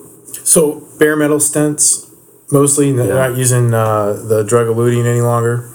So 0.44 0.82
bare 0.98 1.16
metal 1.16 1.38
stents, 1.38 2.10
mostly 2.52 2.92
they're 2.92 3.06
Yeah. 3.08 3.28
not 3.28 3.36
using 3.36 3.72
uh, 3.74 4.12
the 4.28 4.42
drug 4.44 4.66
eluting 4.66 5.06
any 5.06 5.20
longer. 5.22 5.68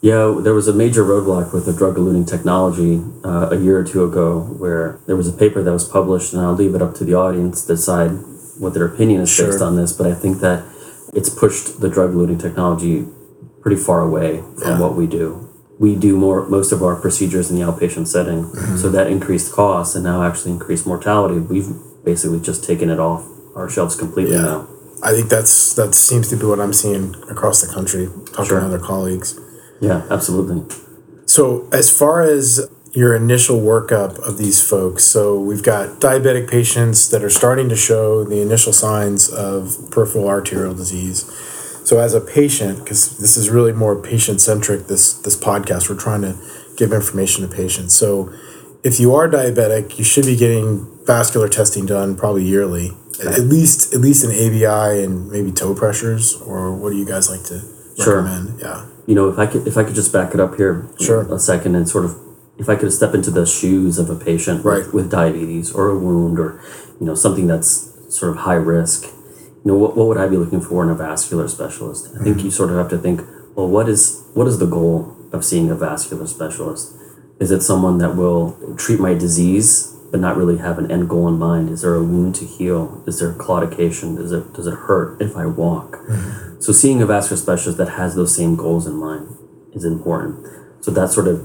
Yeah, 0.00 0.38
there 0.42 0.52
was 0.52 0.68
a 0.68 0.72
major 0.74 1.02
roadblock 1.02 1.52
with 1.54 1.64
the 1.64 1.72
drug 1.72 1.96
eluting 1.96 2.26
technology 2.28 3.02
uh, 3.24 3.48
a 3.52 3.56
year 3.56 3.78
or 3.78 3.84
two 3.84 4.04
ago 4.04 4.40
where 4.58 4.98
there 5.06 5.16
was 5.16 5.28
a 5.28 5.32
paper 5.32 5.62
that 5.62 5.72
was 5.72 5.84
published, 5.88 6.34
and 6.34 6.42
I'll 6.42 6.52
leave 6.52 6.74
it 6.74 6.82
up 6.82 6.94
to 6.96 7.04
the 7.04 7.14
audience 7.14 7.62
to 7.62 7.68
decide 7.74 8.10
what 8.58 8.74
their 8.74 8.84
opinion 8.84 9.22
is 9.22 9.38
based 9.38 9.62
on 9.62 9.76
this. 9.76 9.92
But 9.94 10.06
I 10.08 10.14
think 10.14 10.40
that 10.40 10.62
it's 11.14 11.30
pushed 11.30 11.80
the 11.80 11.88
drug 11.88 12.12
eluting 12.12 12.38
technology 12.40 13.06
pretty 13.62 13.76
far 13.80 14.02
away 14.02 14.42
from 14.58 14.72
Yeah. 14.72 14.80
what 14.80 14.94
we 14.94 15.06
do. 15.06 15.48
We 15.84 15.94
do 15.94 16.16
more 16.16 16.38
most 16.48 16.72
of 16.72 16.82
our 16.82 16.96
procedures 16.96 17.50
in 17.50 17.54
the 17.58 17.64
outpatient 17.68 18.06
setting, 18.08 18.40
Mm-hmm. 18.44 18.76
so 18.80 18.86
that 18.96 19.06
increased 19.16 19.52
costs 19.52 19.94
and 19.94 20.02
now 20.10 20.18
actually 20.28 20.52
increased 20.52 20.86
mortality. 20.86 21.38
We've 21.52 21.70
basically 22.10 22.40
just 22.50 22.64
taken 22.70 22.88
it 22.94 22.98
off 23.08 23.20
our 23.54 23.68
shelves 23.68 23.94
completely 24.04 24.36
Yeah. 24.36 24.48
now. 24.52 24.58
I 25.02 25.10
think 25.14 25.28
that's 25.28 25.54
that 25.80 25.94
seems 25.94 26.26
to 26.30 26.36
be 26.40 26.46
what 26.46 26.58
I'm 26.64 26.72
seeing 26.82 27.04
across 27.34 27.56
the 27.64 27.70
country, 27.76 28.04
talking 28.32 28.46
Sure. 28.50 28.60
to 28.60 28.66
other 28.70 28.78
colleagues. 28.92 29.28
Yeah, 29.88 30.00
absolutely. 30.16 30.58
So, 31.26 31.42
as 31.80 31.86
far 32.00 32.22
as 32.36 32.44
your 33.02 33.12
initial 33.24 33.58
workup 33.72 34.12
of 34.28 34.34
these 34.42 34.58
folks, 34.72 35.00
so 35.14 35.22
we've 35.48 35.64
got 35.74 35.84
diabetic 36.08 36.44
patients 36.58 36.98
that 37.10 37.22
are 37.26 37.34
starting 37.42 37.68
to 37.74 37.76
show 37.88 38.24
the 38.32 38.40
initial 38.48 38.72
signs 38.72 39.28
of 39.28 39.58
peripheral 39.94 40.28
arterial 40.36 40.72
disease. 40.82 41.18
So, 41.84 42.00
as 42.00 42.14
a 42.14 42.20
patient, 42.20 42.78
because 42.78 43.18
this 43.18 43.36
is 43.36 43.50
really 43.50 43.72
more 43.72 43.94
patient 44.00 44.40
centric, 44.40 44.86
this 44.86 45.12
this 45.12 45.36
podcast, 45.36 45.88
we're 45.90 45.96
trying 46.00 46.22
to 46.22 46.36
give 46.76 46.92
information 46.92 47.48
to 47.48 47.54
patients. 47.54 47.94
So, 47.94 48.32
if 48.82 48.98
you 48.98 49.14
are 49.14 49.28
diabetic, 49.28 49.98
you 49.98 50.04
should 50.04 50.24
be 50.24 50.36
getting 50.36 50.86
vascular 51.06 51.48
testing 51.48 51.84
done 51.86 52.16
probably 52.16 52.44
yearly, 52.44 52.90
at 53.24 53.40
least 53.40 53.92
at 53.94 54.00
least 54.00 54.24
an 54.24 54.30
ABI 54.30 55.04
and 55.04 55.30
maybe 55.30 55.52
toe 55.52 55.74
pressures. 55.74 56.34
Or 56.42 56.74
what 56.74 56.90
do 56.90 56.96
you 56.96 57.04
guys 57.06 57.28
like 57.30 57.44
to 57.44 57.60
Sure. 58.02 58.22
recommend? 58.22 58.60
Yeah, 58.60 58.86
you 59.06 59.14
know 59.14 59.28
if 59.28 59.38
i 59.38 59.46
could 59.46 59.66
if 59.68 59.76
i 59.76 59.84
could 59.84 59.94
just 59.94 60.12
back 60.12 60.34
it 60.34 60.40
up 60.40 60.56
here 60.56 60.88
Sure. 60.98 61.20
a 61.32 61.38
second 61.38 61.76
and 61.76 61.88
sort 61.88 62.04
of 62.06 62.16
if 62.58 62.68
i 62.68 62.74
could 62.74 62.92
step 62.92 63.14
into 63.14 63.30
the 63.30 63.44
shoes 63.46 63.98
of 63.98 64.10
a 64.10 64.16
patient 64.16 64.64
Right. 64.64 64.78
with, 64.86 64.94
with 64.94 65.10
diabetes 65.10 65.70
or 65.70 65.90
a 65.90 65.96
wound 65.98 66.40
or 66.40 66.58
you 66.98 67.06
know 67.06 67.14
something 67.14 67.46
that's 67.46 67.90
sort 68.08 68.30
of 68.32 68.38
high 68.38 68.54
risk 68.74 69.06
you 69.64 69.72
know 69.72 69.78
what, 69.78 69.96
what 69.96 70.06
would 70.06 70.18
i 70.18 70.26
be 70.26 70.36
looking 70.36 70.60
for 70.60 70.82
in 70.82 70.90
a 70.90 70.94
vascular 70.94 71.48
specialist 71.48 72.08
i 72.20 72.22
think 72.22 72.36
mm-hmm. 72.36 72.46
you 72.46 72.50
sort 72.50 72.70
of 72.70 72.76
have 72.76 72.88
to 72.88 72.98
think 72.98 73.20
well 73.56 73.68
what 73.68 73.88
is 73.88 74.28
what 74.34 74.46
is 74.46 74.58
the 74.58 74.66
goal 74.66 75.16
of 75.32 75.44
seeing 75.44 75.70
a 75.70 75.74
vascular 75.74 76.26
specialist 76.26 76.94
is 77.40 77.50
it 77.50 77.60
someone 77.60 77.98
that 77.98 78.16
will 78.16 78.76
treat 78.76 79.00
my 79.00 79.14
disease 79.14 79.90
but 80.10 80.20
not 80.20 80.36
really 80.36 80.58
have 80.58 80.78
an 80.78 80.90
end 80.90 81.08
goal 81.08 81.26
in 81.26 81.34
mind 81.34 81.68
is 81.70 81.82
there 81.82 81.94
a 81.94 82.02
wound 82.02 82.34
to 82.34 82.44
heal 82.44 83.02
is 83.06 83.18
there 83.18 83.32
claudication 83.32 84.18
is 84.18 84.30
it 84.30 84.52
does 84.52 84.66
it 84.66 84.74
hurt 84.74 85.20
if 85.20 85.36
i 85.36 85.44
walk 85.44 85.96
mm-hmm. 85.96 86.60
so 86.60 86.72
seeing 86.72 87.02
a 87.02 87.06
vascular 87.06 87.40
specialist 87.40 87.78
that 87.78 87.90
has 87.90 88.14
those 88.14 88.34
same 88.34 88.54
goals 88.54 88.86
in 88.86 88.94
mind 88.94 89.34
is 89.74 89.84
important. 89.84 90.46
So 90.80 90.90
that 90.92 91.10
sort 91.10 91.28
of 91.28 91.44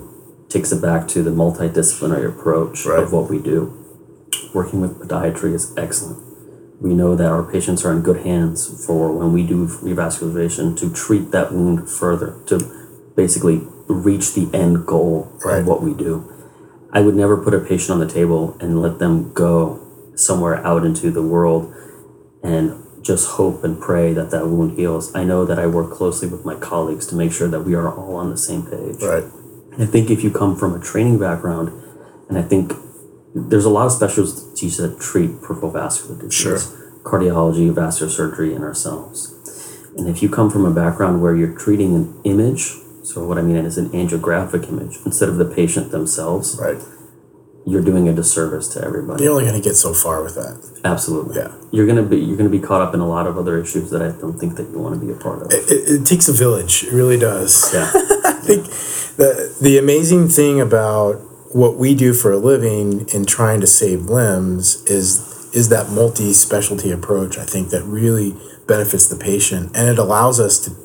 takes 0.50 0.72
it 0.72 0.82
back 0.82 1.08
to 1.10 1.24
the 1.24 1.32
multidisciplinary 1.32 2.28
approach 2.28 2.86
Right. 2.86 3.04
of 3.04 3.12
what 3.12 3.30
we 3.30 3.40
do. 3.40 3.76
Working 4.54 4.82
with 4.82 5.00
podiatry 5.00 5.54
is 5.54 5.74
excellent. 5.78 6.24
We 6.82 6.94
know 6.94 7.16
that 7.16 7.28
our 7.30 7.44
patients 7.44 7.84
are 7.84 7.92
in 7.92 8.02
good 8.02 8.22
hands 8.26 8.86
for 8.86 9.12
when 9.12 9.34
we 9.34 9.46
do 9.46 9.68
revascularization 9.68 10.78
to 10.80 10.92
treat 10.94 11.32
that 11.32 11.52
wound 11.52 11.90
further, 11.90 12.40
to 12.48 12.60
basically 13.16 13.62
reach 13.88 14.34
the 14.34 14.50
end 14.54 14.86
goal 14.86 15.28
Right. 15.44 15.60
of 15.60 15.68
what 15.68 15.84
we 15.84 15.94
do. 15.94 16.24
I 16.94 17.02
would 17.02 17.16
never 17.16 17.38
put 17.38 17.54
a 17.54 17.60
patient 17.60 17.92
on 17.92 18.00
the 18.00 18.12
table 18.12 18.56
and 18.60 18.82
let 18.82 19.00
them 19.00 19.32
go 19.34 19.80
somewhere 20.16 20.66
out 20.66 20.86
into 20.86 21.12
the 21.12 21.22
world 21.22 21.72
and 22.44 22.74
just 23.02 23.32
hope 23.32 23.64
and 23.64 23.80
pray 23.80 24.14
that 24.14 24.32
that 24.32 24.48
wound 24.48 24.78
heals. 24.78 25.14
I 25.16 25.24
know 25.24 25.46
that 25.46 25.60
I 25.60 25.68
work 25.68 25.92
closely 25.92 26.28
with 26.28 26.46
my 26.46 26.56
colleagues 26.56 27.06
to 27.08 27.16
make 27.16 27.32
sure 27.32 27.48
that 27.48 27.62
we 27.62 27.74
are 27.76 27.94
all 27.94 28.16
on 28.16 28.30
the 28.30 28.38
same 28.38 28.64
page. 28.64 29.02
right. 29.04 29.24
I 29.78 29.86
think 29.86 30.10
if 30.10 30.24
you 30.24 30.32
come 30.32 30.56
from 30.58 30.74
a 30.76 30.80
training 30.80 31.20
background, 31.20 31.72
and 32.28 32.38
I 32.38 32.42
think 32.42 32.74
there's 33.36 33.66
a 33.66 33.70
lot 33.70 33.86
of 33.86 33.92
specialties 33.92 34.78
that 34.78 35.00
treat 35.00 35.42
peripheral 35.42 35.72
vascular 35.72 36.16
disease, 36.16 36.34
Sure. 36.34 36.58
cardiology, 37.04 37.72
vascular 37.74 38.12
surgery, 38.12 38.54
and 38.54 38.64
ourselves. 38.64 39.34
And 39.98 40.08
if 40.08 40.22
you 40.24 40.30
come 40.30 40.50
from 40.50 40.66
a 40.66 40.72
background 40.72 41.22
where 41.22 41.36
you're 41.36 41.56
treating 41.56 41.96
an 41.96 42.14
image, 42.24 42.74
so 43.04 43.26
what 43.26 43.38
I 43.38 43.42
mean 43.42 43.58
is 43.58 43.78
an 43.78 43.90
angiographic 43.90 44.68
image 44.70 45.00
instead 45.06 45.30
of 45.30 45.38
the 45.38 45.46
patient 45.46 45.92
themselves, 45.92 46.58
Right. 46.62 46.78
you're 47.66 47.82
doing 47.82 48.08
a 48.08 48.14
disservice 48.14 48.68
to 48.70 48.84
everybody. 48.84 49.24
You're 49.24 49.34
only 49.34 49.46
going 49.46 49.62
to 49.62 49.68
get 49.70 49.76
so 49.76 49.94
far 49.94 50.24
with 50.24 50.36
that. 50.36 50.58
Absolutely. 50.84 51.36
Yeah. 51.38 51.52
You're 51.72 51.86
gonna 51.86 52.02
be 52.04 52.18
you're 52.18 52.38
gonna 52.38 52.50
be 52.50 52.60
caught 52.60 52.82
up 52.82 52.94
in 52.96 53.00
a 53.00 53.08
lot 53.08 53.28
of 53.28 53.38
other 53.38 53.60
issues 53.60 53.90
that 53.92 54.02
I 54.02 54.10
don't 54.20 54.40
think 54.40 54.56
that 54.56 54.70
you 54.72 54.80
want 54.80 55.00
to 55.00 55.06
be 55.06 55.12
a 55.12 55.16
part 55.16 55.42
of. 55.44 55.52
It, 55.52 55.66
it 55.70 56.06
takes 56.06 56.28
a 56.30 56.34
village. 56.34 56.84
It 56.86 56.94
really 56.94 57.20
does. 57.20 57.70
Yeah. 57.74 57.92
I 57.94 58.32
think 58.42 58.64
the 59.18 59.54
the 59.62 59.78
amazing 59.78 60.30
thing 60.30 60.60
about 60.62 61.22
what 61.52 61.78
we 61.78 61.96
do 61.96 62.14
for 62.14 62.32
a 62.32 62.38
living 62.38 63.08
in 63.10 63.26
trying 63.26 63.60
to 63.62 63.68
save 63.68 64.04
limbs 64.04 64.84
is 64.86 65.28
is 65.52 65.70
that 65.70 65.90
multi-specialty 65.90 66.92
approach 66.92 67.38
I 67.38 67.46
think 67.46 67.70
that 67.70 67.84
really 67.84 68.36
benefits 68.68 69.08
the 69.08 69.16
patient 69.16 69.76
and 69.76 69.90
it 69.90 69.98
allows 69.98 70.40
us 70.40 70.60
to 70.66 70.76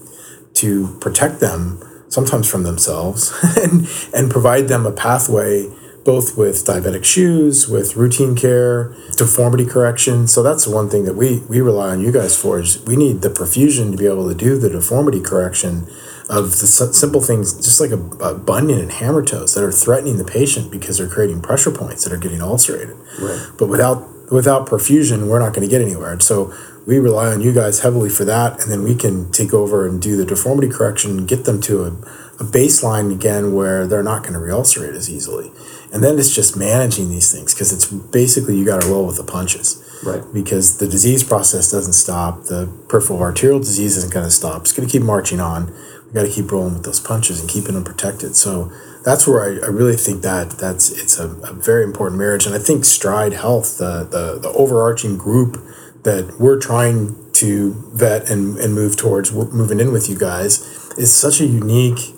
to 0.54 0.96
protect 1.00 1.40
them 1.40 1.82
sometimes 2.08 2.48
from 2.48 2.62
themselves 2.62 3.32
and 3.62 3.86
and 4.14 4.30
provide 4.30 4.68
them 4.68 4.86
a 4.86 4.92
pathway 4.92 5.70
both 6.04 6.36
with 6.36 6.66
diabetic 6.66 7.02
shoes, 7.04 7.66
with 7.66 7.96
routine 7.96 8.36
care, 8.36 8.94
deformity 9.16 9.64
correction. 9.64 10.26
So 10.28 10.42
that's 10.42 10.66
the 10.66 10.70
one 10.70 10.90
thing 10.90 11.04
that 11.04 11.14
we 11.14 11.40
we 11.48 11.60
rely 11.60 11.90
on 11.90 12.00
you 12.00 12.12
guys 12.12 12.36
for 12.36 12.60
is 12.60 12.84
we 12.84 12.96
need 12.96 13.22
the 13.22 13.30
perfusion 13.30 13.90
to 13.90 13.96
be 13.96 14.06
able 14.06 14.28
to 14.28 14.34
do 14.34 14.58
the 14.58 14.68
deformity 14.68 15.20
correction 15.20 15.86
of 16.28 16.50
the 16.60 16.66
simple 16.66 17.20
things, 17.20 17.54
just 17.54 17.80
like 17.80 17.90
a, 17.90 18.00
a 18.24 18.34
bunion 18.38 18.80
and 18.80 18.92
hammer 18.92 19.22
toes 19.22 19.54
that 19.54 19.62
are 19.62 19.72
threatening 19.72 20.16
the 20.16 20.24
patient 20.24 20.70
because 20.70 20.98
they're 20.98 21.08
creating 21.08 21.42
pressure 21.42 21.70
points 21.70 22.04
that 22.04 22.12
are 22.12 22.18
getting 22.18 22.40
ulcerated. 22.40 22.96
Right. 23.20 23.46
But 23.58 23.68
without 23.68 24.08
without 24.30 24.66
perfusion, 24.66 25.28
we're 25.28 25.38
not 25.38 25.52
going 25.52 25.66
to 25.66 25.70
get 25.70 25.82
anywhere. 25.82 26.12
And 26.12 26.22
so 26.22 26.52
we 26.86 26.98
rely 26.98 27.28
on 27.28 27.40
you 27.40 27.52
guys 27.52 27.80
heavily 27.80 28.08
for 28.08 28.24
that, 28.24 28.62
and 28.62 28.70
then 28.70 28.82
we 28.82 28.94
can 28.94 29.30
take 29.32 29.54
over 29.54 29.86
and 29.86 30.00
do 30.00 30.16
the 30.16 30.24
deformity 30.24 30.68
correction 30.68 31.18
and 31.18 31.28
get 31.28 31.44
them 31.44 31.60
to 31.62 31.84
a, 31.84 31.88
a 31.88 32.44
baseline 32.44 33.12
again 33.12 33.54
where 33.54 33.86
they're 33.86 34.02
not 34.02 34.22
going 34.22 34.34
to 34.34 34.38
reulcerate 34.38 34.94
as 34.94 35.10
easily. 35.10 35.50
And 35.92 36.02
then 36.02 36.18
it's 36.18 36.34
just 36.34 36.56
managing 36.56 37.10
these 37.10 37.32
things 37.32 37.54
because 37.54 37.72
it's 37.72 37.86
basically 37.86 38.56
you 38.56 38.64
got 38.64 38.82
to 38.82 38.88
roll 38.88 39.06
with 39.06 39.16
the 39.16 39.24
punches. 39.24 39.80
Right. 40.04 40.22
Because 40.34 40.78
the 40.78 40.88
disease 40.88 41.22
process 41.22 41.70
doesn't 41.70 41.92
stop. 41.92 42.44
The 42.44 42.66
peripheral 42.88 43.20
arterial 43.20 43.60
disease 43.60 43.96
isn't 43.96 44.12
going 44.12 44.26
to 44.26 44.30
stop. 44.30 44.62
It's 44.62 44.72
going 44.72 44.88
to 44.88 44.92
keep 44.92 45.02
marching 45.02 45.40
on. 45.40 45.72
Got 46.14 46.22
to 46.22 46.30
keep 46.30 46.50
rolling 46.52 46.74
with 46.74 46.84
those 46.84 47.00
punches 47.00 47.40
and 47.40 47.48
keeping 47.48 47.74
them 47.74 47.84
protected. 47.84 48.36
So 48.36 48.70
that's 49.04 49.26
where 49.26 49.42
I, 49.42 49.66
I 49.66 49.68
really 49.68 49.96
think 49.96 50.22
that 50.22 50.50
that's 50.52 50.90
it's 50.90 51.18
a, 51.18 51.28
a 51.28 51.52
very 51.52 51.84
important 51.84 52.18
marriage. 52.18 52.46
And 52.46 52.54
I 52.54 52.58
think 52.58 52.84
Stride 52.84 53.32
Health, 53.32 53.78
the, 53.78 54.04
the, 54.04 54.38
the 54.38 54.52
overarching 54.56 55.18
group 55.18 55.60
that 56.04 56.38
we're 56.38 56.60
trying 56.60 57.32
to 57.32 57.74
vet 57.92 58.30
and, 58.30 58.56
and 58.58 58.74
move 58.74 58.96
towards 58.96 59.32
moving 59.32 59.80
in 59.80 59.92
with 59.92 60.08
you 60.08 60.16
guys 60.16 60.60
is 60.96 61.14
such 61.14 61.40
a 61.40 61.46
unique 61.46 62.14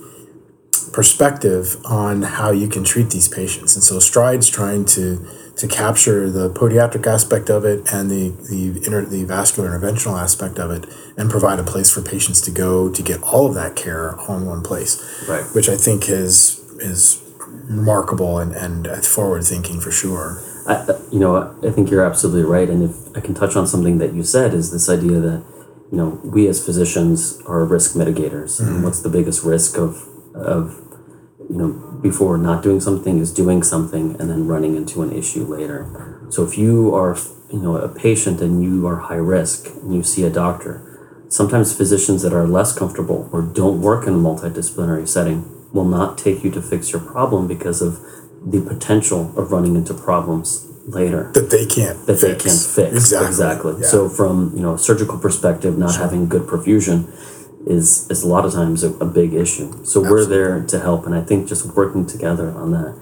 perspective 0.93 1.76
on 1.85 2.23
how 2.23 2.50
you 2.50 2.69
can 2.69 2.85
treat 2.85 3.11
these 3.11 3.29
patients. 3.29 3.75
And 3.75 3.85
so 3.85 3.99
Stride's 3.99 4.49
trying 4.49 4.85
to 4.87 5.26
to 5.56 5.66
capture 5.66 6.30
the 6.30 6.50
podiatric 6.50 7.06
aspect 7.06 7.48
of 7.48 7.64
it 7.64 7.92
and 7.92 8.10
the 8.10 8.30
the 8.50 8.68
inter, 8.84 9.04
the 9.04 9.25
vascular 9.25 9.70
interventional 9.70 10.20
aspect 10.20 10.58
of 10.58 10.70
it 10.70 10.86
and 11.16 11.30
provide 11.30 11.58
a 11.58 11.64
place 11.64 11.90
for 11.90 12.02
patients 12.02 12.40
to 12.42 12.50
go 12.50 12.90
to 12.90 13.02
get 13.02 13.22
all 13.22 13.46
of 13.46 13.54
that 13.54 13.75
care 13.75 14.18
all 14.20 14.36
in 14.36 14.46
one 14.46 14.62
place. 14.62 15.02
Right. 15.28 15.44
Which 15.54 15.68
I 15.68 15.76
think 15.76 16.08
is 16.08 16.60
is 16.78 17.22
remarkable 17.68 18.38
and, 18.38 18.54
and 18.54 19.04
forward 19.04 19.44
thinking 19.44 19.80
for 19.80 19.90
sure. 19.90 20.42
I, 20.68 20.84
you 21.12 21.18
know, 21.18 21.56
I 21.62 21.70
think 21.70 21.90
you're 21.90 22.04
absolutely 22.04 22.42
right. 22.42 22.68
And 22.68 22.82
if 22.82 23.16
I 23.16 23.20
can 23.20 23.34
touch 23.34 23.56
on 23.56 23.66
something 23.66 23.98
that 23.98 24.14
you 24.14 24.22
said 24.22 24.52
is 24.52 24.72
this 24.72 24.88
idea 24.88 25.20
that, 25.20 25.44
you 25.90 25.98
know, 25.98 26.20
we 26.25 26.48
as 26.48 26.64
physicians 26.64 27.40
are 27.46 27.64
risk 27.64 27.94
mitigators. 27.94 28.60
Mm-hmm. 28.60 28.68
And 28.68 28.84
what's 28.84 29.00
the 29.00 29.08
biggest 29.08 29.44
risk 29.44 29.78
of, 29.78 30.06
of 30.34 30.86
you 31.49 31.57
know, 31.57 31.73
before 32.03 32.38
not 32.38 32.62
doing 32.62 32.81
something 32.81 33.19
is 33.19 33.33
doing 33.33 33.62
something 33.62 34.17
and 34.21 34.31
then 34.31 34.47
running 34.47 34.76
into 34.76 35.03
an 35.03 35.12
issue 35.12 35.45
later. 35.45 36.26
So 36.31 36.45
if 36.45 36.59
you 36.59 36.95
are, 36.95 37.17
you 37.53 37.61
know, 37.61 37.76
a 37.76 37.88
patient 37.88 38.41
and 38.41 38.62
you 38.62 38.87
are 38.87 38.97
high 38.97 39.15
risk 39.15 39.69
and 39.83 39.95
you 39.95 40.03
see 40.03 40.25
a 40.25 40.31
doctor, 40.31 40.83
sometimes 41.29 41.76
physicians 41.76 42.23
that 42.23 42.33
are 42.33 42.47
less 42.47 42.76
comfortable 42.76 43.29
or 43.33 43.43
don't 43.43 43.81
work 43.81 44.07
in 44.07 44.15
a 44.15 44.17
multidisciplinary 44.17 45.07
setting 45.07 45.45
will 45.73 45.85
not 45.85 46.19
take 46.19 46.43
you 46.45 46.50
to 46.50 46.62
fix 46.62 46.93
your 46.93 47.00
problem 47.00 47.47
because 47.47 47.83
of 47.83 48.00
the 48.45 48.61
potential 48.61 49.33
of 49.38 49.50
running 49.50 49.75
into 49.76 49.93
problems 49.93 50.71
later 50.87 51.33
that 51.35 51.50
they 51.50 51.67
can't 51.67 52.07
that 52.07 52.15
fix. 52.15 52.23
they 52.23 52.29
can't 52.29 52.93
fix 52.93 53.12
exactly, 53.12 53.26
exactly. 53.26 53.75
Yeah. 53.81 53.88
so 53.88 54.09
from 54.09 54.53
you 54.55 54.62
know 54.62 54.75
a 54.75 54.79
surgical 54.79 55.19
perspective 55.19 55.76
not 55.76 55.93
sure. 55.93 56.03
having 56.03 56.29
good 56.29 56.43
perfusion 56.43 57.11
is 57.66 58.08
is 58.11 58.23
a 58.23 58.28
lot 58.28 58.44
of 58.44 58.52
times 58.52 58.85
a, 58.85 58.92
a 58.94 59.04
big 59.04 59.35
issue. 59.35 59.73
So 59.85 60.00
Absolutely. 60.00 60.11
we're 60.11 60.25
there 60.26 60.66
to 60.66 60.80
help, 60.80 61.04
and 61.06 61.14
I 61.14 61.23
think 61.23 61.49
just 61.49 61.75
working 61.75 62.06
together 62.06 62.50
on 62.52 62.70
that. 62.73 62.94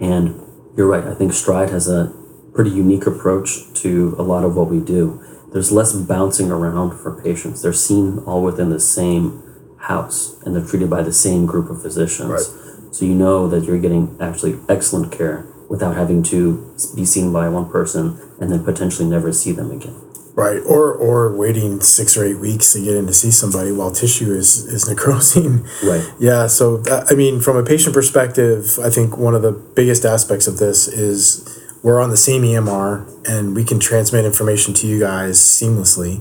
And 0.00 0.40
you're 0.76 0.86
right. 0.86 1.04
I 1.04 1.14
think 1.14 1.32
Stride 1.32 1.70
has 1.70 1.88
a 1.88 2.14
pretty 2.54 2.70
unique 2.70 3.06
approach 3.06 3.72
to 3.74 4.14
a 4.18 4.22
lot 4.22 4.44
of 4.44 4.56
what 4.56 4.68
we 4.68 4.80
do. 4.80 5.22
There's 5.52 5.72
less 5.72 5.92
bouncing 5.92 6.50
around 6.50 6.98
for 6.98 7.20
patients. 7.22 7.62
They're 7.62 7.72
seen 7.72 8.18
all 8.20 8.42
within 8.42 8.70
the 8.70 8.80
same 8.80 9.42
house, 9.78 10.40
and 10.42 10.54
they're 10.54 10.66
treated 10.66 10.90
by 10.90 11.02
the 11.02 11.12
same 11.12 11.46
group 11.46 11.70
of 11.70 11.82
physicians. 11.82 12.30
Right. 12.30 12.94
So 12.94 13.04
you 13.04 13.14
know 13.14 13.48
that 13.48 13.64
you're 13.64 13.80
getting 13.80 14.16
actually 14.20 14.58
excellent 14.68 15.12
care 15.12 15.46
without 15.68 15.96
having 15.96 16.22
to 16.24 16.76
be 16.96 17.04
seen 17.04 17.32
by 17.32 17.48
one 17.48 17.70
person 17.70 18.20
and 18.40 18.50
then 18.50 18.64
potentially 18.64 19.08
never 19.08 19.32
see 19.32 19.52
them 19.52 19.70
again. 19.70 20.09
Right, 20.40 20.62
or 20.64 20.92
or 20.92 21.36
waiting 21.36 21.80
six 21.80 22.16
or 22.16 22.24
eight 22.24 22.38
weeks 22.38 22.72
to 22.72 22.82
get 22.82 22.94
in 22.94 23.06
to 23.06 23.12
see 23.12 23.30
somebody 23.30 23.72
while 23.72 23.90
tissue 23.90 24.32
is 24.32 24.64
is 24.66 24.88
necrosing. 24.88 25.66
Right. 25.82 26.06
Yeah. 26.18 26.46
So 26.46 26.78
that, 26.78 27.06
I 27.10 27.14
mean, 27.14 27.40
from 27.40 27.56
a 27.56 27.62
patient 27.62 27.94
perspective, 27.94 28.78
I 28.82 28.90
think 28.90 29.16
one 29.16 29.34
of 29.34 29.42
the 29.42 29.52
biggest 29.52 30.04
aspects 30.04 30.46
of 30.46 30.58
this 30.58 30.88
is 30.88 31.58
we're 31.82 32.00
on 32.00 32.10
the 32.10 32.16
same 32.16 32.42
EMR 32.42 33.06
and 33.28 33.54
we 33.54 33.64
can 33.64 33.80
transmit 33.80 34.24
information 34.24 34.74
to 34.74 34.86
you 34.86 35.00
guys 35.00 35.38
seamlessly. 35.38 36.20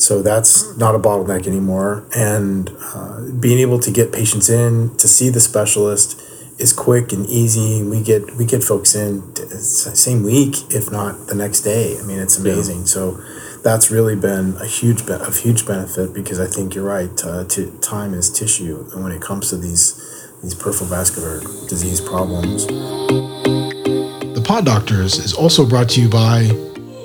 So 0.00 0.22
that's 0.22 0.76
not 0.76 0.94
a 0.94 0.98
bottleneck 0.98 1.46
anymore. 1.46 2.06
And 2.16 2.70
uh, 2.94 3.30
being 3.38 3.58
able 3.58 3.78
to 3.80 3.90
get 3.90 4.12
patients 4.12 4.48
in 4.50 4.96
to 4.96 5.06
see 5.06 5.28
the 5.28 5.40
specialist 5.40 6.20
is 6.58 6.72
quick 6.72 7.12
and 7.12 7.26
easy. 7.26 7.82
We 7.82 8.02
get 8.02 8.36
we 8.36 8.44
get 8.44 8.62
folks 8.62 8.94
in 8.94 9.34
same 9.36 10.22
week, 10.22 10.56
if 10.70 10.90
not 10.90 11.26
the 11.26 11.34
next 11.34 11.62
day. 11.62 11.98
I 11.98 12.02
mean, 12.02 12.18
it's 12.18 12.38
amazing. 12.38 12.80
Yeah. 12.80 12.84
So 12.84 13.24
that's 13.64 13.90
really 13.90 14.14
been 14.14 14.54
a 14.60 14.66
huge 14.66 15.06
be- 15.06 15.14
a 15.14 15.30
huge 15.32 15.66
benefit 15.66 16.12
because 16.12 16.38
I 16.38 16.46
think 16.46 16.74
you're 16.74 16.84
right. 16.84 17.10
Uh, 17.24 17.44
t- 17.44 17.72
time 17.80 18.12
is 18.12 18.30
tissue, 18.30 18.86
and 18.92 19.02
when 19.02 19.10
it 19.10 19.22
comes 19.22 19.48
to 19.50 19.56
these 19.56 20.00
these 20.42 20.54
peripheral 20.54 20.90
vascular 20.90 21.40
disease 21.68 22.00
problems. 22.02 22.66
The 22.66 24.42
Pod 24.44 24.66
Doctors 24.66 25.18
is 25.18 25.32
also 25.32 25.66
brought 25.66 25.88
to 25.90 26.02
you 26.02 26.10
by 26.10 26.42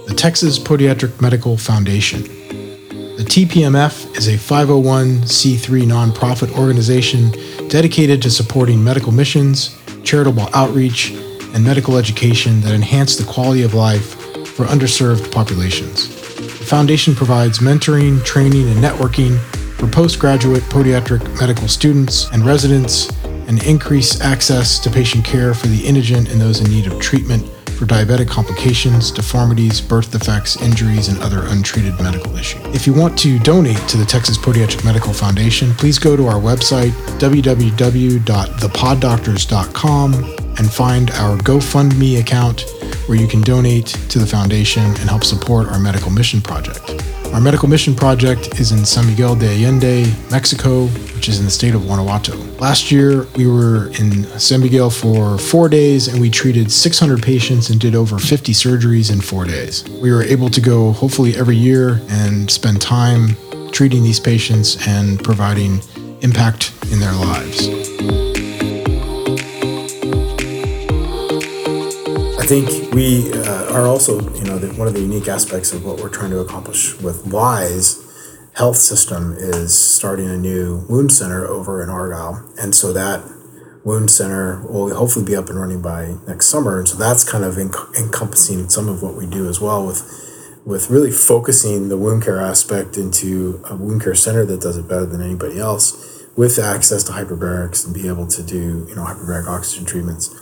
the 0.07 0.13
Texas 0.15 0.59
Podiatric 0.59 1.21
Medical 1.21 1.55
Foundation. 1.55 2.23
The 2.23 3.25
TPMF 3.25 4.17
is 4.17 4.27
a 4.27 4.33
501c3 4.33 5.83
nonprofit 5.83 6.57
organization 6.57 7.31
dedicated 7.69 8.21
to 8.23 8.29
supporting 8.29 8.83
medical 8.83 9.13
missions, 9.13 9.77
charitable 10.03 10.49
outreach, 10.53 11.11
and 11.11 11.63
medical 11.63 11.95
education 11.97 12.59
that 12.61 12.73
enhance 12.73 13.15
the 13.15 13.25
quality 13.31 13.63
of 13.63 13.73
life 13.73 14.15
for 14.49 14.65
underserved 14.65 15.31
populations 15.31 16.18
foundation 16.69 17.15
provides 17.15 17.59
mentoring, 17.59 18.23
training, 18.23 18.69
and 18.69 18.77
networking 18.77 19.37
for 19.79 19.87
postgraduate 19.87 20.61
podiatric 20.63 21.23
medical 21.39 21.67
students 21.67 22.27
and 22.31 22.45
residents 22.45 23.09
and 23.47 23.63
increase 23.63 24.21
access 24.21 24.77
to 24.77 24.91
patient 24.91 25.25
care 25.25 25.55
for 25.55 25.65
the 25.65 25.83
indigent 25.83 26.29
and 26.29 26.39
those 26.39 26.61
in 26.61 26.69
need 26.69 26.85
of 26.85 27.01
treatment 27.01 27.43
for 27.71 27.87
diabetic 27.87 28.29
complications, 28.29 29.09
deformities, 29.09 29.81
birth 29.81 30.11
defects, 30.11 30.61
injuries, 30.61 31.07
and 31.07 31.17
other 31.23 31.47
untreated 31.47 31.99
medical 31.99 32.37
issues. 32.37 32.63
If 32.75 32.85
you 32.85 32.93
want 32.93 33.17
to 33.19 33.39
donate 33.39 33.87
to 33.87 33.97
the 33.97 34.05
Texas 34.05 34.37
Podiatric 34.37 34.85
Medical 34.85 35.11
Foundation, 35.11 35.73
please 35.73 35.97
go 35.97 36.15
to 36.15 36.27
our 36.27 36.39
website, 36.39 36.91
www.thepoddoctors.com, 37.17 40.13
and 40.13 40.71
find 40.71 41.09
our 41.11 41.37
GoFundMe 41.37 42.19
account 42.19 42.65
where 43.09 43.17
you 43.17 43.27
can 43.27 43.41
donate 43.41 43.87
to 44.07 44.19
the 44.19 44.25
foundation 44.25 44.83
and 44.83 45.09
help 45.09 45.23
support 45.23 45.67
our 45.67 45.79
medical 45.79 46.11
mission 46.11 46.39
project. 46.39 47.03
Our 47.33 47.41
medical 47.41 47.67
mission 47.67 47.95
project 47.95 48.59
is 48.59 48.71
in 48.71 48.85
San 48.85 49.07
Miguel 49.07 49.35
de 49.35 49.47
Allende, 49.47 50.13
Mexico, 50.29 50.85
which 51.15 51.27
is 51.27 51.39
in 51.39 51.45
the 51.45 51.51
state 51.51 51.73
of 51.73 51.81
Guanajuato. 51.81 52.37
Last 52.59 52.91
year, 52.91 53.25
we 53.35 53.47
were 53.47 53.87
in 53.99 54.25
San 54.39 54.61
Miguel 54.61 54.91
for 54.91 55.39
four 55.39 55.69
days 55.69 56.07
and 56.07 56.21
we 56.21 56.29
treated 56.29 56.71
600 56.71 57.23
patients 57.23 57.71
and 57.71 57.79
did 57.79 57.95
over 57.95 58.19
50 58.19 58.53
surgeries 58.53 59.11
in 59.11 59.21
four 59.21 59.45
days. 59.45 59.89
We 59.89 60.11
were 60.11 60.23
able 60.23 60.51
to 60.51 60.61
go 60.61 60.91
hopefully 60.91 61.35
every 61.35 61.57
year 61.57 62.01
and 62.09 62.49
spend 62.49 62.79
time 62.79 63.35
treating 63.71 64.03
these 64.03 64.19
patients 64.19 64.87
and 64.87 65.23
providing 65.23 65.81
impact 66.21 66.73
in 66.91 66.99
their 66.99 67.13
lives. 67.13 67.88
Think 72.49 72.91
we 72.95 73.31
uh, 73.31 73.71
are 73.75 73.85
also, 73.85 74.19
you 74.33 74.43
know, 74.43 74.57
the, 74.57 74.73
one 74.73 74.87
of 74.87 74.95
the 74.95 75.01
unique 75.01 75.27
aspects 75.27 75.71
of 75.71 75.85
what 75.85 75.99
we're 75.99 76.09
trying 76.09 76.31
to 76.31 76.39
accomplish 76.39 76.99
with 76.99 77.27
WISE 77.27 78.03
Health 78.55 78.77
System 78.77 79.35
is 79.37 79.77
starting 79.77 80.27
a 80.27 80.35
new 80.35 80.83
wound 80.89 81.11
center 81.11 81.45
over 81.45 81.83
in 81.83 81.91
Argyle. 81.91 82.51
And 82.59 82.73
so 82.73 82.91
that 82.91 83.23
wound 83.85 84.09
center 84.09 84.65
will 84.65 84.91
hopefully 84.95 85.23
be 85.23 85.35
up 85.35 85.49
and 85.49 85.59
running 85.59 85.83
by 85.83 86.15
next 86.25 86.47
summer. 86.47 86.79
And 86.79 86.87
so 86.87 86.97
that's 86.97 87.23
kind 87.23 87.43
of 87.43 87.53
enc- 87.53 87.95
encompassing 87.95 88.67
some 88.67 88.89
of 88.89 89.03
what 89.03 89.15
we 89.15 89.27
do 89.27 89.47
as 89.47 89.61
well 89.61 89.85
with 89.85 90.01
with 90.65 90.89
really 90.89 91.11
focusing 91.11 91.89
the 91.89 91.97
wound 91.97 92.23
care 92.23 92.39
aspect 92.39 92.97
into 92.97 93.63
a 93.69 93.75
wound 93.75 94.01
care 94.01 94.15
center 94.15 94.43
that 94.45 94.59
does 94.59 94.75
it 94.75 94.87
better 94.87 95.05
than 95.05 95.21
anybody 95.21 95.59
else 95.59 96.25
with 96.35 96.57
access 96.57 97.03
to 97.03 97.11
hyperbarics 97.11 97.85
and 97.85 97.93
be 97.93 98.07
able 98.07 98.25
to 98.25 98.41
do, 98.41 98.87
you 98.89 98.95
know, 98.95 99.03
hyperbaric 99.03 99.47
oxygen 99.47 99.85
treatments 99.85 100.33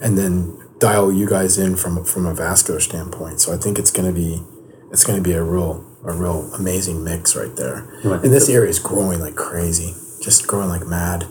and 0.00 0.16
then 0.16 0.56
dial 0.78 1.12
you 1.12 1.28
guys 1.28 1.58
in 1.58 1.76
from 1.76 2.04
from 2.04 2.26
a 2.26 2.34
vascular 2.34 2.80
standpoint. 2.80 3.40
So 3.40 3.52
I 3.52 3.56
think 3.56 3.78
it's 3.78 3.90
going 3.90 4.12
to 4.12 4.14
be 4.14 4.42
it's 4.90 5.04
going 5.04 5.16
to 5.16 5.22
be 5.22 5.32
a 5.32 5.42
real 5.42 5.84
a 6.04 6.12
real 6.12 6.52
amazing 6.54 7.02
mix 7.02 7.34
right 7.34 7.54
there. 7.56 7.88
And 8.04 8.32
this 8.32 8.48
area 8.48 8.70
is 8.70 8.78
growing 8.78 9.20
like 9.20 9.34
crazy, 9.34 9.94
just 10.22 10.46
growing 10.46 10.68
like 10.68 10.86
mad. 10.86 11.26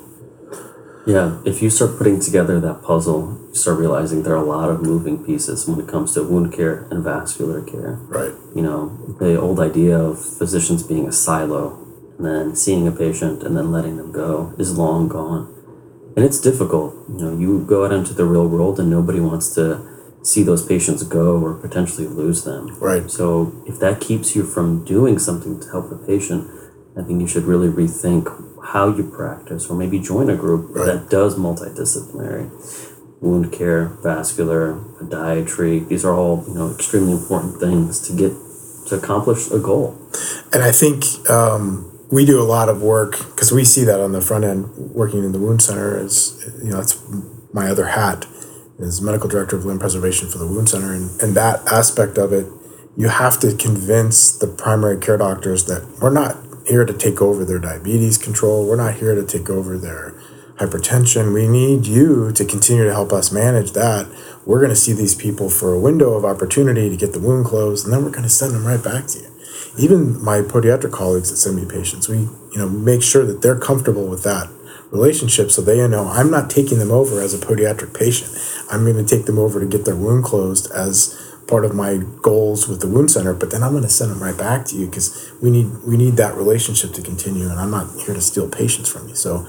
Yeah, 1.07 1.39
if 1.45 1.61
you 1.61 1.69
start 1.69 1.97
putting 1.99 2.19
together 2.19 2.59
that 2.59 2.81
puzzle, 2.81 3.37
you 3.49 3.55
start 3.55 3.77
realizing 3.77 4.23
there 4.23 4.33
are 4.33 4.43
a 4.43 4.49
lot 4.49 4.69
of 4.69 4.81
moving 4.81 5.23
pieces 5.23 5.67
when 5.67 5.79
it 5.79 5.87
comes 5.87 6.15
to 6.15 6.23
wound 6.23 6.51
care 6.51 6.87
and 6.89 7.03
vascular 7.03 7.61
care. 7.61 7.99
Right. 8.09 8.33
You 8.55 8.63
know, 8.63 9.15
the 9.19 9.39
old 9.39 9.59
idea 9.59 9.99
of 9.99 10.19
physicians 10.19 10.81
being 10.81 11.07
a 11.07 11.11
silo 11.11 11.79
and 12.17 12.25
then 12.25 12.55
seeing 12.55 12.87
a 12.87 12.91
patient 12.91 13.43
and 13.43 13.55
then 13.55 13.71
letting 13.71 13.97
them 13.97 14.11
go 14.11 14.55
is 14.57 14.77
long 14.77 15.07
gone. 15.07 15.51
And 16.15 16.23
it's 16.23 16.39
difficult. 16.39 16.93
You 17.09 17.17
know, 17.17 17.37
you 17.37 17.65
go 17.65 17.85
out 17.85 17.91
into 17.91 18.13
the 18.13 18.25
real 18.25 18.47
world 18.47 18.79
and 18.79 18.89
nobody 18.89 19.19
wants 19.19 19.53
to 19.55 19.85
see 20.23 20.41
those 20.43 20.65
patients 20.65 21.03
go 21.03 21.37
or 21.39 21.53
potentially 21.53 22.07
lose 22.07 22.43
them. 22.43 22.75
Right. 22.79 23.09
So 23.11 23.63
if 23.67 23.79
that 23.79 24.01
keeps 24.01 24.35
you 24.35 24.43
from 24.43 24.83
doing 24.85 25.19
something 25.19 25.59
to 25.59 25.69
help 25.69 25.89
the 25.89 25.97
patient, 25.97 26.49
I 26.97 27.03
think 27.03 27.21
you 27.21 27.27
should 27.27 27.43
really 27.43 27.67
rethink 27.67 28.25
how 28.73 28.87
you 28.95 29.03
practice 29.03 29.69
or 29.69 29.75
maybe 29.75 29.99
join 29.99 30.29
a 30.29 30.35
group 30.35 30.69
Right. 30.75 30.85
that 30.85 31.09
does 31.09 31.35
multidisciplinary 31.35 32.49
wound 33.21 33.51
care, 33.51 33.97
vascular, 34.01 34.73
podiatry. 35.01 35.87
These 35.87 36.05
are 36.05 36.13
all, 36.15 36.43
you 36.47 36.53
know, 36.53 36.71
extremely 36.71 37.11
important 37.11 37.59
things 37.59 37.99
to 38.07 38.13
get 38.15 38.31
to 38.87 38.95
accomplish 38.95 39.49
a 39.51 39.59
goal. 39.59 39.97
And 40.53 40.63
I 40.63 40.71
think 40.71 41.03
um, 41.29 41.94
we 42.15 42.23
do 42.23 42.41
a 42.41 42.47
lot 42.47 42.69
of 42.69 42.81
work 42.81 43.17
because 43.17 43.51
we 43.51 43.65
see 43.65 43.83
that 43.83 43.99
on 43.99 44.13
the 44.13 44.21
front 44.21 44.45
end 44.45 44.69
working 44.77 45.25
in 45.25 45.33
the 45.33 45.37
wound 45.37 45.61
center 45.61 45.99
is 45.99 46.41
you 46.63 46.69
know 46.69 46.77
that's 46.77 46.97
my 47.51 47.67
other 47.67 47.87
hat 47.87 48.25
is 48.79 49.01
medical 49.01 49.27
director 49.27 49.57
of 49.57 49.65
limb 49.65 49.79
preservation 49.79 50.29
for 50.29 50.37
the 50.37 50.47
wound 50.47 50.69
center. 50.69 50.93
And, 50.93 51.09
and 51.21 51.35
that 51.35 51.59
aspect 51.67 52.17
of 52.17 52.31
it 52.31 52.47
you 52.95 53.09
have 53.09 53.37
to 53.41 53.53
convince 53.57 54.31
the 54.31 54.47
primary 54.47 54.97
care 54.97 55.17
doctors 55.17 55.65
that 55.65 55.97
we're 56.01 56.09
not 56.09 56.37
here 56.65 56.85
to 56.85 56.93
take 56.93 57.21
over 57.21 57.43
their 57.43 57.59
diabetes 57.59 58.17
control. 58.17 58.65
We're 58.65 58.77
not 58.77 58.95
here 58.95 59.13
to 59.13 59.25
take 59.25 59.49
over 59.49 59.77
their 59.77 60.13
hypertension. 60.55 61.33
We 61.33 61.49
need 61.49 61.85
you 61.85 62.31
to 62.31 62.45
continue 62.45 62.85
to 62.85 62.93
help 62.93 63.11
us 63.11 63.29
manage 63.29 63.73
that. 63.73 64.07
We're 64.45 64.59
going 64.59 64.69
to 64.69 64.75
see 64.77 64.93
these 64.93 65.15
people 65.15 65.49
for 65.49 65.73
a 65.73 65.79
window 65.79 66.13
of 66.13 66.23
opportunity 66.23 66.89
to 66.89 66.95
get 66.95 67.11
the 67.11 67.19
wound 67.19 67.45
closed 67.45 67.83
and 67.83 67.93
then 67.93 68.05
we're 68.05 68.11
going 68.11 68.23
to 68.23 68.29
send 68.29 68.53
them 68.53 68.65
right 68.65 68.81
back 68.81 69.07
to 69.07 69.19
you 69.19 69.34
even 69.77 70.23
my 70.23 70.39
podiatric 70.39 70.91
colleagues 70.91 71.29
that 71.29 71.37
send 71.37 71.55
me 71.55 71.65
patients, 71.65 72.07
we 72.07 72.17
you 72.17 72.57
know 72.57 72.69
make 72.69 73.03
sure 73.03 73.25
that 73.25 73.41
they're 73.41 73.59
comfortable 73.59 74.07
with 74.07 74.23
that 74.23 74.49
relationship, 74.91 75.51
so 75.51 75.61
they 75.61 75.85
know 75.87 76.07
I'm 76.07 76.31
not 76.31 76.49
taking 76.49 76.79
them 76.79 76.91
over 76.91 77.21
as 77.21 77.33
a 77.33 77.37
podiatric 77.37 77.97
patient. 77.97 78.31
I'm 78.71 78.83
going 78.83 79.03
to 79.03 79.15
take 79.15 79.25
them 79.25 79.37
over 79.37 79.59
to 79.59 79.65
get 79.65 79.85
their 79.85 79.95
wound 79.95 80.23
closed 80.23 80.71
as 80.71 81.21
part 81.47 81.65
of 81.65 81.75
my 81.75 81.97
goals 82.21 82.67
with 82.67 82.81
the 82.81 82.87
wound 82.87 83.11
center. 83.11 83.33
But 83.33 83.51
then 83.51 83.61
I'm 83.63 83.71
going 83.71 83.83
to 83.83 83.89
send 83.89 84.11
them 84.11 84.21
right 84.21 84.37
back 84.37 84.65
to 84.67 84.75
you 84.75 84.87
because 84.87 85.33
we 85.41 85.51
need 85.51 85.71
we 85.85 85.97
need 85.97 86.17
that 86.17 86.35
relationship 86.35 86.93
to 86.93 87.01
continue, 87.01 87.49
and 87.49 87.59
I'm 87.59 87.71
not 87.71 87.91
here 87.99 88.13
to 88.13 88.21
steal 88.21 88.49
patients 88.49 88.89
from 88.89 89.07
you. 89.09 89.15
So 89.15 89.45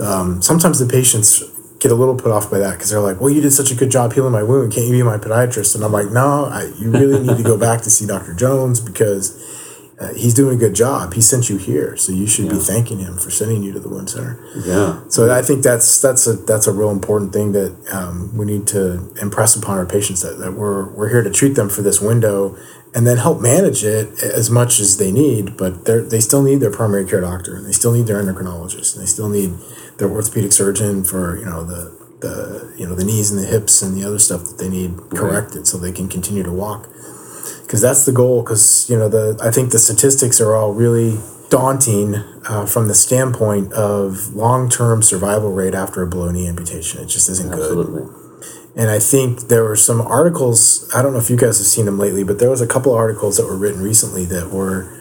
um, 0.00 0.42
sometimes 0.42 0.78
the 0.78 0.86
patients 0.86 1.42
get 1.78 1.92
a 1.92 1.94
little 1.94 2.16
put 2.16 2.32
off 2.32 2.50
by 2.50 2.58
that 2.58 2.72
because 2.72 2.90
they're 2.90 3.00
like, 3.00 3.20
"Well, 3.20 3.30
you 3.30 3.40
did 3.40 3.52
such 3.52 3.70
a 3.70 3.74
good 3.74 3.90
job 3.90 4.12
healing 4.12 4.32
my 4.32 4.42
wound. 4.42 4.72
Can't 4.72 4.86
you 4.86 4.92
be 4.92 5.02
my 5.02 5.18
podiatrist?" 5.18 5.74
And 5.74 5.84
I'm 5.84 5.92
like, 5.92 6.10
"No, 6.10 6.46
I, 6.46 6.72
you 6.78 6.90
really 6.90 7.20
need 7.20 7.36
to 7.36 7.42
go 7.42 7.56
back 7.56 7.82
to 7.82 7.90
see 7.90 8.06
Dr. 8.06 8.34
Jones 8.34 8.80
because 8.80 9.57
uh, 10.00 10.14
he's 10.14 10.32
doing 10.32 10.54
a 10.54 10.58
good 10.58 10.74
job. 10.74 11.14
He 11.14 11.20
sent 11.20 11.50
you 11.50 11.56
here, 11.56 11.96
so 11.96 12.12
you 12.12 12.26
should 12.26 12.48
be 12.48 12.56
thanking 12.56 12.98
him 12.98 13.18
for 13.18 13.30
sending 13.30 13.64
you 13.64 13.72
to 13.72 13.80
the 13.80 13.88
wound 13.88 14.10
center." 14.10 14.38
Yeah. 14.64 15.02
So 15.08 15.32
I 15.32 15.42
think 15.42 15.64
that's 15.64 16.00
that's 16.00 16.26
a 16.26 16.34
that's 16.34 16.68
a 16.68 16.72
real 16.72 16.90
important 16.90 17.32
thing 17.32 17.52
that 17.52 17.76
um, 17.92 18.36
we 18.36 18.44
need 18.46 18.66
to 18.68 19.12
impress 19.20 19.56
upon 19.56 19.76
our 19.76 19.86
patients 19.86 20.22
that, 20.22 20.38
that 20.38 20.52
we're 20.52 20.88
we're 20.94 21.08
here 21.08 21.22
to 21.22 21.30
treat 21.30 21.54
them 21.54 21.68
for 21.68 21.82
this 21.82 22.00
window 22.00 22.56
and 22.94 23.06
then 23.06 23.16
help 23.16 23.40
manage 23.40 23.84
it 23.84 24.22
as 24.22 24.50
much 24.50 24.78
as 24.78 24.98
they 24.98 25.10
need. 25.10 25.56
But 25.56 25.84
they 25.84 25.98
they 25.98 26.20
still 26.20 26.42
need 26.42 26.60
their 26.60 26.70
primary 26.70 27.04
care 27.04 27.20
doctor 27.20 27.56
and 27.56 27.66
they 27.66 27.72
still 27.72 27.92
need 27.92 28.06
their 28.06 28.22
endocrinologist 28.22 28.94
and 28.94 29.02
they 29.02 29.08
still 29.08 29.28
need 29.28 29.54
their 29.98 30.08
orthopedic 30.08 30.52
surgeon 30.52 31.02
for 31.02 31.36
you 31.38 31.44
know 31.44 31.64
the 31.64 31.98
the 32.20 32.74
you 32.76 32.86
know 32.86 32.94
the 32.94 33.04
knees 33.04 33.30
and 33.30 33.42
the 33.42 33.46
hips 33.46 33.82
and 33.82 33.96
the 33.96 34.04
other 34.04 34.18
stuff 34.18 34.44
that 34.44 34.58
they 34.58 34.68
need 34.68 34.96
corrected 35.10 35.66
so 35.66 35.76
they 35.76 35.92
can 35.92 36.08
continue 36.08 36.42
to 36.42 36.52
walk 36.52 36.88
because 37.68 37.82
that's 37.82 38.06
the 38.06 38.12
goal 38.12 38.42
because 38.42 38.88
you 38.88 38.96
know 38.96 39.10
the 39.10 39.38
i 39.42 39.50
think 39.50 39.70
the 39.72 39.78
statistics 39.78 40.40
are 40.40 40.56
all 40.56 40.72
really 40.72 41.18
daunting 41.50 42.14
uh, 42.48 42.64
from 42.66 42.88
the 42.88 42.94
standpoint 42.94 43.70
of 43.74 44.34
long-term 44.34 45.02
survival 45.02 45.52
rate 45.52 45.74
after 45.74 46.02
a 46.02 46.06
below 46.06 46.30
knee 46.30 46.46
amputation. 46.46 47.00
It 47.02 47.06
just 47.06 47.28
isn't 47.30 47.50
good. 47.50 47.60
Absolutely. 47.60 48.02
and 48.76 48.90
i 48.90 48.98
think 48.98 49.48
there 49.48 49.64
were 49.64 49.76
some 49.76 50.00
articles 50.00 50.90
i 50.94 51.02
don't 51.02 51.12
know 51.12 51.18
if 51.18 51.28
you 51.28 51.36
guys 51.36 51.58
have 51.58 51.66
seen 51.66 51.84
them 51.84 51.98
lately 51.98 52.24
but 52.24 52.38
there 52.38 52.50
was 52.50 52.62
a 52.62 52.66
couple 52.66 52.92
of 52.92 52.98
articles 52.98 53.36
that 53.36 53.46
were 53.46 53.56
written 53.56 53.82
recently 53.82 54.24
that 54.24 54.50
were 54.50 54.94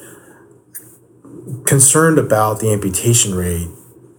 concerned 1.65 2.17
about 2.17 2.59
the 2.59 2.71
amputation 2.71 3.33
rate 3.33 3.67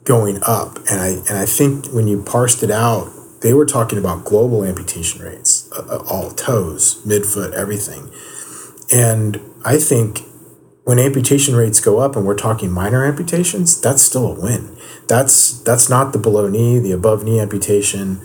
going 0.05 0.39
up. 0.47 0.79
And 0.91 1.01
i 1.01 1.09
and 1.29 1.37
i 1.37 1.45
think 1.45 1.93
when 1.93 2.09
you 2.09 2.23
parsed 2.23 2.63
it 2.63 2.71
out 2.71 3.13
they 3.43 3.53
were 3.53 3.67
talking 3.67 3.99
about 3.99 4.25
global 4.25 4.65
amputation 4.65 5.23
rates 5.23 5.71
uh, 5.73 5.83
uh, 5.83 6.05
all 6.11 6.31
toes 6.31 7.03
midfoot 7.07 7.53
everything 7.53 8.11
and 8.93 9.41
I 9.65 9.79
think 9.79 10.23
when 10.85 10.99
amputation 10.99 11.55
rates 11.55 11.81
go 11.81 11.99
up 11.99 12.17
and 12.17 12.25
we're 12.25 12.35
talking 12.35 12.71
minor 12.71 13.05
amputations, 13.05 13.79
that's 13.79 14.01
still 14.01 14.27
a 14.27 14.41
win. 14.41 14.75
That's 15.07 15.61
that's 15.61 15.91
not 15.91 16.15
the 16.15 16.19
below 16.19 16.49
knee, 16.49 16.79
the 16.79 16.93
above 16.93 17.25
knee 17.25 17.39
amputation. 17.39 18.23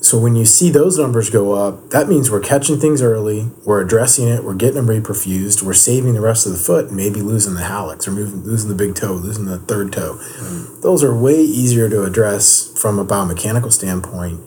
So 0.00 0.20
when 0.20 0.36
you 0.36 0.44
see 0.44 0.70
those 0.70 0.96
numbers 0.96 1.28
go 1.28 1.54
up, 1.54 1.90
that 1.90 2.08
means 2.08 2.30
we're 2.30 2.38
catching 2.38 2.78
things 2.78 3.02
early, 3.02 3.50
we're 3.66 3.80
addressing 3.80 4.28
it, 4.28 4.44
we're 4.44 4.54
getting 4.54 4.76
them 4.76 4.86
reperfused, 4.86 5.62
we're 5.62 5.74
saving 5.74 6.14
the 6.14 6.20
rest 6.20 6.46
of 6.46 6.52
the 6.52 6.58
foot 6.58 6.86
and 6.86 6.96
maybe 6.96 7.20
losing 7.20 7.54
the 7.54 7.62
hallux 7.62 8.06
or 8.06 8.12
moving, 8.12 8.44
losing 8.44 8.68
the 8.68 8.76
big 8.76 8.94
toe, 8.94 9.14
losing 9.14 9.46
the 9.46 9.58
third 9.58 9.92
toe. 9.92 10.16
Mm. 10.38 10.82
Those 10.82 11.02
are 11.02 11.12
way 11.18 11.40
easier 11.40 11.88
to 11.88 12.04
address 12.04 12.72
from 12.80 13.00
a 13.00 13.04
biomechanical 13.04 13.72
standpoint 13.72 14.40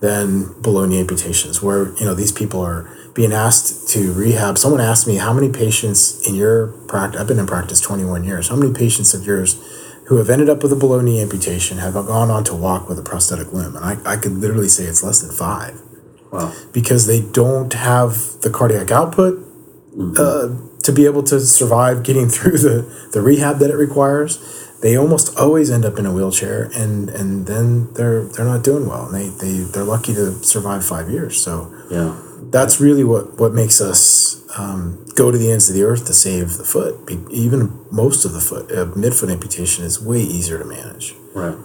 than 0.00 0.60
below 0.60 0.84
knee 0.84 1.00
amputations, 1.00 1.62
where 1.62 1.94
you 1.94 2.04
know 2.04 2.12
these 2.12 2.32
people 2.32 2.60
are 2.60 2.90
being 3.14 3.32
asked 3.32 3.88
to 3.90 4.12
rehab. 4.12 4.58
Someone 4.58 4.80
asked 4.80 5.06
me 5.06 5.16
how 5.16 5.32
many 5.32 5.48
patients 5.48 6.26
in 6.26 6.34
your 6.34 6.68
practice. 6.88 7.20
I've 7.20 7.28
been 7.28 7.38
in 7.38 7.46
practice 7.46 7.80
twenty 7.80 8.04
one 8.04 8.24
years. 8.24 8.48
How 8.48 8.56
many 8.56 8.72
patients 8.72 9.14
of 9.14 9.24
yours 9.24 9.56
who 10.06 10.16
have 10.16 10.28
ended 10.28 10.48
up 10.50 10.62
with 10.62 10.72
a 10.72 10.76
below 10.76 11.00
knee 11.00 11.20
amputation 11.22 11.78
have 11.78 11.94
gone 11.94 12.30
on 12.30 12.44
to 12.44 12.54
walk 12.54 12.88
with 12.88 12.98
a 12.98 13.02
prosthetic 13.02 13.52
limb? 13.52 13.76
And 13.76 13.84
I, 13.84 13.96
I 14.04 14.16
could 14.16 14.32
literally 14.32 14.68
say 14.68 14.84
it's 14.84 15.02
less 15.02 15.20
than 15.20 15.34
five 15.34 15.80
Wow. 16.32 16.52
because 16.72 17.06
they 17.06 17.20
don't 17.20 17.72
have 17.72 18.40
the 18.42 18.50
cardiac 18.50 18.90
output 18.90 19.38
uh, 20.18 20.48
to 20.82 20.92
be 20.92 21.06
able 21.06 21.22
to 21.22 21.38
survive 21.40 22.02
getting 22.02 22.28
through 22.34 22.58
the, 22.58 23.08
the 23.12 23.22
rehab 23.22 23.58
that 23.60 23.70
it 23.70 23.76
requires. 23.76 24.38
They 24.82 24.96
almost 24.98 25.38
always 25.38 25.70
end 25.70 25.84
up 25.86 25.98
in 25.98 26.04
a 26.04 26.12
wheelchair, 26.12 26.68
and, 26.74 27.08
and 27.08 27.46
then 27.46 27.90
they're 27.94 28.24
they're 28.24 28.44
not 28.44 28.62
doing 28.64 28.86
well. 28.86 29.06
And 29.06 29.14
they 29.14 29.28
they 29.28 29.60
they're 29.60 29.84
lucky 29.84 30.12
to 30.14 30.32
survive 30.42 30.84
five 30.84 31.08
years. 31.08 31.40
So 31.40 31.72
Yeah. 31.90 32.20
That's 32.54 32.80
really 32.80 33.02
what 33.02 33.24
what 33.40 33.52
makes 33.52 33.80
us 33.80 34.00
um, 34.56 35.04
go 35.16 35.32
to 35.32 35.36
the 35.36 35.50
ends 35.50 35.68
of 35.68 35.74
the 35.74 35.82
earth 35.82 36.06
to 36.06 36.14
save 36.14 36.56
the 36.56 36.64
foot. 36.64 36.94
Even 37.30 37.84
most 37.90 38.24
of 38.24 38.32
the 38.32 38.40
foot, 38.40 38.70
uh, 38.70 38.86
midfoot 38.94 39.30
amputation 39.30 39.84
is 39.84 40.00
way 40.00 40.20
easier 40.20 40.58
to 40.60 40.64
manage. 40.64 41.14
Right. 41.34 41.56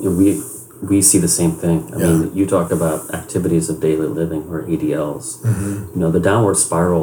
We 0.00 0.40
we 0.80 1.02
see 1.02 1.18
the 1.18 1.34
same 1.40 1.52
thing. 1.62 1.90
I 1.92 1.98
Yeah. 1.98 2.06
mean, 2.06 2.36
you 2.38 2.46
talk 2.46 2.70
about 2.70 3.12
activities 3.12 3.68
of 3.68 3.80
daily 3.80 4.06
living 4.06 4.42
or 4.48 4.62
ADLs. 4.62 5.26
Mm-hmm. 5.42 5.74
You 5.94 6.00
know, 6.02 6.10
the 6.12 6.20
downward 6.20 6.56
spiral 6.56 7.02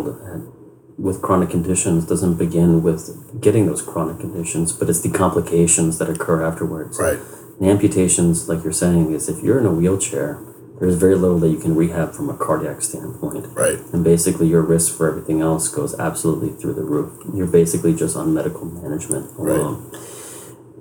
with 0.97 1.21
chronic 1.21 1.49
conditions 1.49 2.05
doesn't 2.05 2.35
begin 2.35 2.81
with 2.81 3.03
getting 3.41 3.65
those 3.65 3.81
chronic 3.81 4.17
conditions, 4.25 4.71
but 4.71 4.89
it's 4.89 5.01
the 5.01 5.09
complications 5.09 5.97
that 5.99 6.09
occur 6.09 6.41
afterwards. 6.41 6.97
Right. 6.97 7.19
And 7.59 7.69
amputations, 7.69 8.47
like 8.47 8.63
you're 8.63 8.79
saying, 8.85 9.11
is 9.11 9.27
if 9.27 9.43
you're 9.43 9.59
in 9.59 9.65
a 9.65 9.73
wheelchair, 9.73 10.39
there's 10.79 10.95
very 10.95 11.15
little 11.15 11.39
that 11.39 11.49
you 11.49 11.57
can 11.57 11.75
rehab 11.75 12.13
from 12.13 12.29
a 12.29 12.35
cardiac 12.35 12.81
standpoint. 12.81 13.47
Right. 13.55 13.79
And 13.93 14.03
basically, 14.03 14.47
your 14.47 14.61
risk 14.61 14.95
for 14.95 15.09
everything 15.09 15.41
else 15.41 15.69
goes 15.69 15.97
absolutely 15.97 16.49
through 16.49 16.73
the 16.73 16.83
roof. 16.83 17.23
You're 17.33 17.47
basically 17.47 17.95
just 17.95 18.17
on 18.17 18.33
medical 18.33 18.65
management 18.65 19.37
alone. 19.37 19.91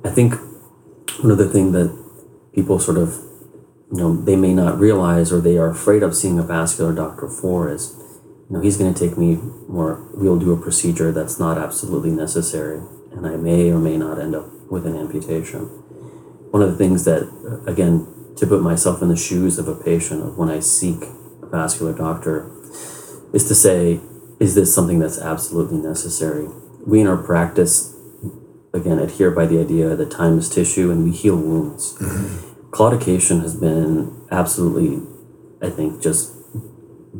I 0.04 0.10
think 0.10 0.34
another 1.22 1.46
thing 1.48 1.72
that 1.72 1.96
people 2.54 2.78
sort 2.78 2.98
of, 2.98 3.14
you 3.92 3.98
know, 3.98 4.16
they 4.16 4.36
may 4.36 4.52
not 4.52 4.78
realize 4.78 5.32
or 5.32 5.40
they 5.40 5.56
are 5.58 5.70
afraid 5.70 6.02
of 6.02 6.14
seeing 6.14 6.38
a 6.38 6.42
vascular 6.42 6.92
doctor 6.92 7.28
for 7.28 7.70
is, 7.72 7.94
you 8.50 8.56
know, 8.56 8.60
he's 8.60 8.76
going 8.76 8.92
to 8.92 9.08
take 9.08 9.16
me 9.16 9.38
or 9.68 10.08
we'll 10.14 10.38
do 10.38 10.52
a 10.52 10.60
procedure 10.60 11.12
that's 11.12 11.38
not 11.38 11.56
absolutely 11.56 12.10
necessary, 12.10 12.82
and 13.12 13.26
I 13.26 13.36
may 13.36 13.70
or 13.70 13.78
may 13.78 13.96
not 13.96 14.20
end 14.20 14.34
up 14.34 14.46
with 14.70 14.86
an 14.86 14.96
amputation. 14.96 15.60
One 16.50 16.62
of 16.62 16.70
the 16.70 16.76
things 16.76 17.04
that, 17.04 17.22
again, 17.66 18.06
to 18.36 18.46
put 18.46 18.62
myself 18.62 19.02
in 19.02 19.08
the 19.08 19.16
shoes 19.16 19.58
of 19.58 19.68
a 19.68 19.74
patient 19.74 20.22
of 20.22 20.36
when 20.36 20.48
I 20.48 20.60
seek 20.60 21.02
a 21.42 21.46
vascular 21.46 21.92
doctor, 21.92 22.50
is 23.32 23.46
to 23.48 23.54
say, 23.54 24.00
is 24.40 24.54
this 24.54 24.74
something 24.74 24.98
that's 24.98 25.18
absolutely 25.18 25.78
necessary? 25.78 26.48
We 26.86 27.00
in 27.00 27.06
our 27.06 27.16
practice, 27.16 27.94
again, 28.72 28.98
adhere 28.98 29.30
by 29.30 29.46
the 29.46 29.60
idea 29.60 29.94
that 29.96 30.10
time 30.10 30.38
is 30.38 30.48
tissue 30.48 30.90
and 30.90 31.04
we 31.04 31.12
heal 31.12 31.36
wounds. 31.36 31.94
Mm-hmm. 31.94 32.70
Claudication 32.70 33.40
has 33.40 33.54
been 33.54 34.26
absolutely 34.30 35.00
I 35.64 35.70
think, 35.70 36.00
just 36.00 36.34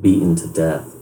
beaten 0.00 0.36
to 0.36 0.46
death. 0.46 0.94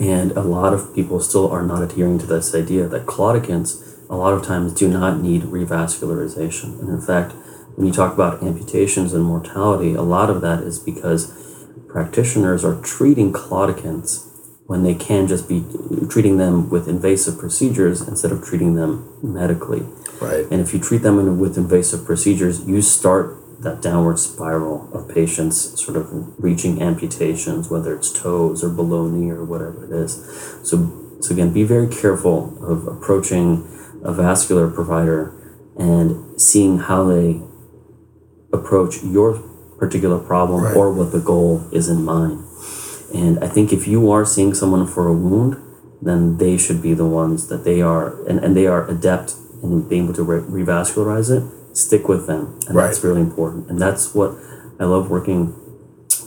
And 0.00 0.32
a 0.32 0.42
lot 0.42 0.74
of 0.74 0.94
people 0.94 1.20
still 1.20 1.50
are 1.50 1.62
not 1.62 1.82
adhering 1.82 2.18
to 2.18 2.26
this 2.26 2.54
idea 2.54 2.86
that 2.88 3.06
claudicants, 3.06 3.98
a 4.10 4.16
lot 4.16 4.34
of 4.34 4.44
times, 4.44 4.74
do 4.74 4.88
not 4.88 5.20
need 5.20 5.42
revascularization. 5.42 6.78
And 6.80 6.88
in 6.88 7.00
fact, 7.00 7.34
when 7.82 7.88
you 7.88 7.92
talk 7.92 8.14
about 8.14 8.44
amputations 8.44 9.12
and 9.12 9.24
mortality, 9.24 9.92
a 9.92 10.02
lot 10.02 10.30
of 10.30 10.40
that 10.40 10.62
is 10.62 10.78
because 10.78 11.66
practitioners 11.88 12.64
are 12.64 12.80
treating 12.80 13.32
claudicants 13.32 14.28
when 14.66 14.84
they 14.84 14.94
can 14.94 15.26
just 15.26 15.48
be 15.48 15.64
treating 16.08 16.36
them 16.36 16.70
with 16.70 16.86
invasive 16.86 17.36
procedures 17.36 18.00
instead 18.00 18.30
of 18.30 18.44
treating 18.44 18.76
them 18.76 19.18
medically. 19.20 19.80
Right. 20.20 20.46
And 20.48 20.60
if 20.60 20.72
you 20.72 20.78
treat 20.78 21.02
them 21.02 21.18
in, 21.18 21.40
with 21.40 21.58
invasive 21.58 22.04
procedures, 22.04 22.64
you 22.68 22.82
start 22.82 23.36
that 23.62 23.82
downward 23.82 24.20
spiral 24.20 24.88
of 24.94 25.12
patients 25.12 25.84
sort 25.84 25.96
of 25.96 26.08
reaching 26.38 26.80
amputations, 26.80 27.68
whether 27.68 27.96
it's 27.96 28.12
toes 28.12 28.62
or 28.62 28.68
below 28.68 29.08
knee 29.08 29.28
or 29.28 29.44
whatever 29.44 29.84
it 29.84 29.90
is. 29.90 30.22
So, 30.62 31.18
so 31.20 31.34
again, 31.34 31.52
be 31.52 31.64
very 31.64 31.88
careful 31.88 32.56
of 32.64 32.86
approaching 32.86 33.66
a 34.04 34.12
vascular 34.12 34.70
provider 34.70 35.36
and 35.76 36.40
seeing 36.40 36.78
how 36.78 37.02
they 37.02 37.40
approach 38.52 39.02
your 39.02 39.38
particular 39.78 40.18
problem 40.18 40.62
Right. 40.64 40.76
or 40.76 40.92
what 40.92 41.12
the 41.12 41.20
goal 41.20 41.62
is 41.72 41.88
in 41.88 42.04
mind. 42.04 42.44
And 43.14 43.42
I 43.44 43.48
think 43.48 43.72
if 43.72 43.86
you 43.86 44.10
are 44.10 44.24
seeing 44.24 44.54
someone 44.54 44.86
for 44.86 45.08
a 45.08 45.12
wound, 45.12 45.56
then 46.00 46.38
they 46.38 46.56
should 46.56 46.80
be 46.82 46.94
the 46.94 47.06
ones 47.06 47.48
that 47.48 47.64
they 47.64 47.80
are, 47.80 48.24
and, 48.26 48.38
and 48.44 48.56
they 48.56 48.66
are 48.66 48.88
adept 48.88 49.34
in 49.62 49.86
being 49.88 50.04
able 50.04 50.14
to 50.14 50.22
re- 50.22 50.64
revascularize 50.64 51.30
it. 51.30 51.44
Stick 51.76 52.08
with 52.08 52.26
them, 52.26 52.58
and 52.68 52.76
that's 52.76 53.02
really 53.02 53.20
important. 53.20 53.70
And 53.70 53.80
that's 53.80 54.14
what 54.14 54.36
I 54.78 54.84
love 54.84 55.08
working 55.10 55.54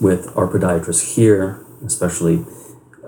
with 0.01 0.35
our 0.35 0.47
podiatrists 0.47 1.15
here, 1.15 1.63
especially 1.85 2.45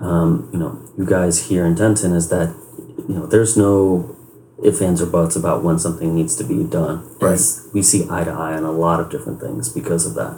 um, 0.00 0.48
you 0.52 0.58
know 0.58 0.80
you 0.96 1.04
guys 1.04 1.48
here 1.48 1.64
in 1.66 1.74
Denton, 1.74 2.12
is 2.12 2.28
that 2.28 2.54
you 3.08 3.14
know 3.14 3.26
there's 3.26 3.56
no 3.56 4.14
ifs 4.62 4.80
ands 4.82 5.00
or 5.00 5.06
buts 5.06 5.36
about 5.36 5.62
when 5.62 5.78
something 5.78 6.14
needs 6.14 6.34
to 6.36 6.44
be 6.44 6.64
done. 6.64 7.04
Right. 7.20 7.34
It's- 7.34 7.60
We 7.72 7.82
see 7.82 8.06
eye 8.10 8.24
to 8.24 8.30
eye 8.30 8.54
on 8.54 8.64
a 8.64 8.72
lot 8.72 9.00
of 9.00 9.08
different 9.10 9.40
things 9.40 9.68
because 9.68 10.04
of 10.06 10.14
that. 10.14 10.36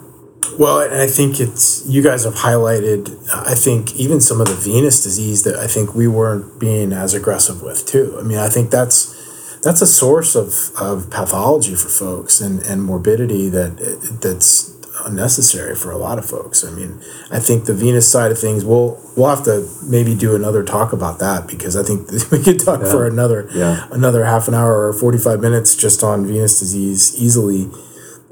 Well, 0.58 0.80
and 0.80 0.94
I 0.94 1.06
think 1.06 1.38
it's 1.40 1.84
you 1.86 2.02
guys 2.02 2.24
have 2.24 2.34
highlighted. 2.34 3.16
I 3.32 3.54
think 3.54 3.94
even 3.96 4.20
some 4.20 4.40
of 4.40 4.48
the 4.48 4.54
venous 4.54 5.02
disease 5.02 5.42
that 5.44 5.56
I 5.56 5.66
think 5.66 5.94
we 5.94 6.08
weren't 6.08 6.58
being 6.58 6.92
as 6.92 7.14
aggressive 7.14 7.62
with 7.62 7.86
too. 7.86 8.16
I 8.18 8.22
mean, 8.22 8.38
I 8.38 8.48
think 8.48 8.70
that's 8.70 9.14
that's 9.62 9.82
a 9.82 9.86
source 9.86 10.34
of, 10.34 10.54
of 10.80 11.10
pathology 11.10 11.74
for 11.74 11.88
folks 11.88 12.40
and, 12.40 12.60
and 12.62 12.82
morbidity 12.82 13.48
that 13.50 13.76
that's 14.22 14.72
unnecessary 15.06 15.74
for 15.74 15.90
a 15.90 15.96
lot 15.98 16.18
of 16.18 16.24
folks. 16.26 16.64
I 16.64 16.70
mean, 16.70 17.00
I 17.30 17.38
think 17.38 17.64
the 17.64 17.74
venous 17.74 18.10
side 18.10 18.30
of 18.32 18.38
things 18.38 18.64
we'll 18.64 19.00
we'll 19.16 19.28
have 19.34 19.44
to 19.44 19.68
maybe 19.84 20.14
do 20.14 20.34
another 20.36 20.62
talk 20.64 20.92
about 20.92 21.18
that 21.20 21.46
because 21.46 21.76
I 21.76 21.82
think 21.82 22.10
we 22.32 22.42
could 22.42 22.60
talk 22.60 22.80
for 22.82 23.06
another 23.06 23.48
Yeah. 23.52 23.86
another 23.90 24.24
half 24.24 24.48
an 24.48 24.54
hour 24.54 24.86
or 24.88 24.92
45 24.92 25.40
minutes 25.40 25.74
just 25.76 26.02
on 26.02 26.26
venous 26.26 26.58
disease 26.60 27.14
easily. 27.16 27.70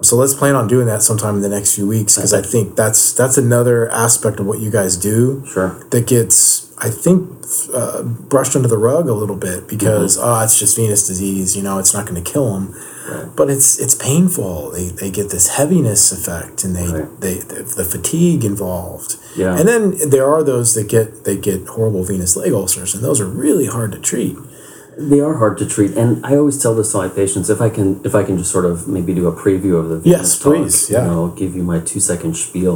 So 0.01 0.15
let's 0.15 0.33
plan 0.35 0.55
on 0.55 0.69
doing 0.69 0.87
that 0.87 1.03
sometime 1.03 1.35
in 1.37 1.43
the 1.43 1.49
next 1.49 1.75
few 1.75 1.87
weeks 1.87 2.15
because 2.15 2.33
I 2.33 2.41
think 2.43 2.77
that's 2.77 3.13
that's 3.13 3.37
another 3.37 3.91
aspect 3.91 4.39
of 4.39 4.47
what 4.47 4.61
you 4.61 4.71
guys 4.71 4.97
do 4.97 5.45
Sure. 5.47 5.71
that 5.91 6.07
gets 6.07 6.67
I 6.79 6.89
think 6.91 7.29
uh, 7.75 8.05
brushed 8.05 8.55
under 8.55 8.69
the 8.69 8.79
rug 8.79 9.09
a 9.09 9.13
little 9.15 9.35
bit 9.37 9.67
because 9.67 10.17
oh 10.21 10.41
it's 10.45 10.57
just 10.57 10.77
venous 10.77 11.05
disease 11.09 11.57
you 11.57 11.63
know 11.65 11.79
it's 11.81 11.93
not 11.93 12.07
going 12.07 12.23
to 12.23 12.31
kill 12.33 12.53
them 12.55 12.73
but 13.37 13.47
it's 13.55 13.79
it's 13.79 13.95
painful 13.95 14.71
they, 14.77 14.87
they 15.01 15.11
get 15.11 15.31
this 15.31 15.47
heaviness 15.57 16.03
effect 16.13 16.65
and 16.65 16.73
they, 16.79 16.89
Right. 16.89 17.21
they 17.21 17.35
the, 17.39 17.85
fatigue 17.95 18.45
involved 18.45 19.17
Yeah. 19.37 19.59
and 19.59 19.67
then 19.69 19.83
there 20.15 20.27
are 20.33 20.43
those 20.43 20.69
that 20.77 20.89
get 20.89 21.25
they 21.27 21.37
get 21.37 21.67
horrible 21.75 22.03
venous 22.05 22.37
leg 22.37 22.53
ulcers 22.53 22.95
and 22.95 23.03
those 23.03 23.21
are 23.21 23.31
really 23.47 23.67
hard 23.67 23.91
to 23.93 23.99
treat 24.13 24.37
They 25.13 25.21
are 25.21 25.37
hard 25.43 25.57
to 25.63 25.67
treat, 25.75 25.93
and 26.01 26.11
I 26.27 26.33
always 26.41 26.59
tell 26.63 26.75
this 26.75 26.91
to 26.93 26.99
my 26.99 27.09
patients. 27.21 27.47
If 27.57 27.61
I 27.67 27.71
can, 27.77 27.89
if 28.09 28.15
I 28.21 28.23
can 28.27 28.37
just 28.37 28.51
sort 28.51 28.67
of 28.71 28.89
maybe 28.89 29.15
do 29.15 29.29
a 29.29 29.35
preview 29.45 29.75
of 29.81 29.87
the 29.91 29.99
venous 30.03 30.19
Yes, 30.19 30.29
talk, 30.39 30.43
please, 30.55 30.77
yeah. 30.91 31.05
You 31.05 31.11
know, 31.11 31.25
give 31.43 31.55
you 31.59 31.63
my 31.73 31.79
two 31.91 32.01
second 32.13 32.35
spiel. 32.35 32.75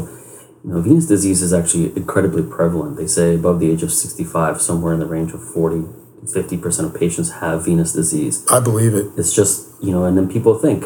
You 0.62 0.70
know, 0.70 0.80
venous 0.88 1.06
disease 1.14 1.42
is 1.46 1.52
actually 1.52 1.86
incredibly 2.02 2.44
prevalent. 2.56 2.92
They 3.00 3.08
say 3.18 3.34
above 3.34 3.56
the 3.58 3.68
age 3.72 3.82
of 3.82 3.90
sixty 3.90 4.22
five, 4.36 4.54
somewhere 4.68 4.94
in 4.94 5.00
the 5.04 5.10
range 5.16 5.32
of 5.34 5.42
40 5.42 5.82
50 6.32 6.56
percent 6.64 6.84
of 6.88 6.92
patients 6.94 7.28
have 7.42 7.64
venous 7.64 7.90
disease. 7.92 8.46
I 8.56 8.60
believe 8.60 8.94
it 8.94 9.06
It's 9.18 9.34
just 9.34 9.56
you 9.82 9.90
know, 9.90 10.04
and 10.04 10.16
then 10.16 10.30
people 10.30 10.58
think 10.58 10.84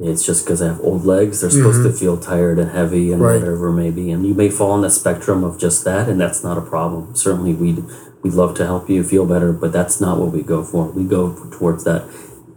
it's 0.00 0.26
just 0.26 0.44
because 0.44 0.60
I 0.60 0.66
have 0.66 0.80
old 0.80 1.04
legs. 1.04 1.40
They're 1.40 1.50
supposed 1.50 1.82
to 1.84 1.92
feel 1.92 2.18
tired 2.18 2.58
and 2.58 2.70
heavy 2.70 3.12
and 3.12 3.20
Mm-hmm. 3.20 3.22
Right. 3.22 3.40
whatever 3.40 3.70
maybe. 3.70 4.10
And 4.10 4.26
you 4.26 4.34
may 4.34 4.50
fall 4.50 4.72
on 4.72 4.80
the 4.82 4.90
spectrum 4.90 5.44
of 5.44 5.58
just 5.58 5.84
that, 5.84 6.08
and 6.08 6.20
that's 6.20 6.42
not 6.42 6.58
a 6.58 6.62
problem. 6.62 7.14
Certainly, 7.14 7.54
we'd 7.54 7.84
we'd 8.22 8.32
love 8.34 8.54
to 8.56 8.64
help 8.66 8.88
you 8.90 9.04
feel 9.04 9.26
better, 9.26 9.52
but 9.52 9.72
that's 9.72 10.00
not 10.00 10.18
what 10.18 10.32
we 10.32 10.42
go 10.42 10.64
for. 10.64 10.90
We 10.90 11.04
go 11.04 11.34
towards 11.52 11.84
that 11.84 12.08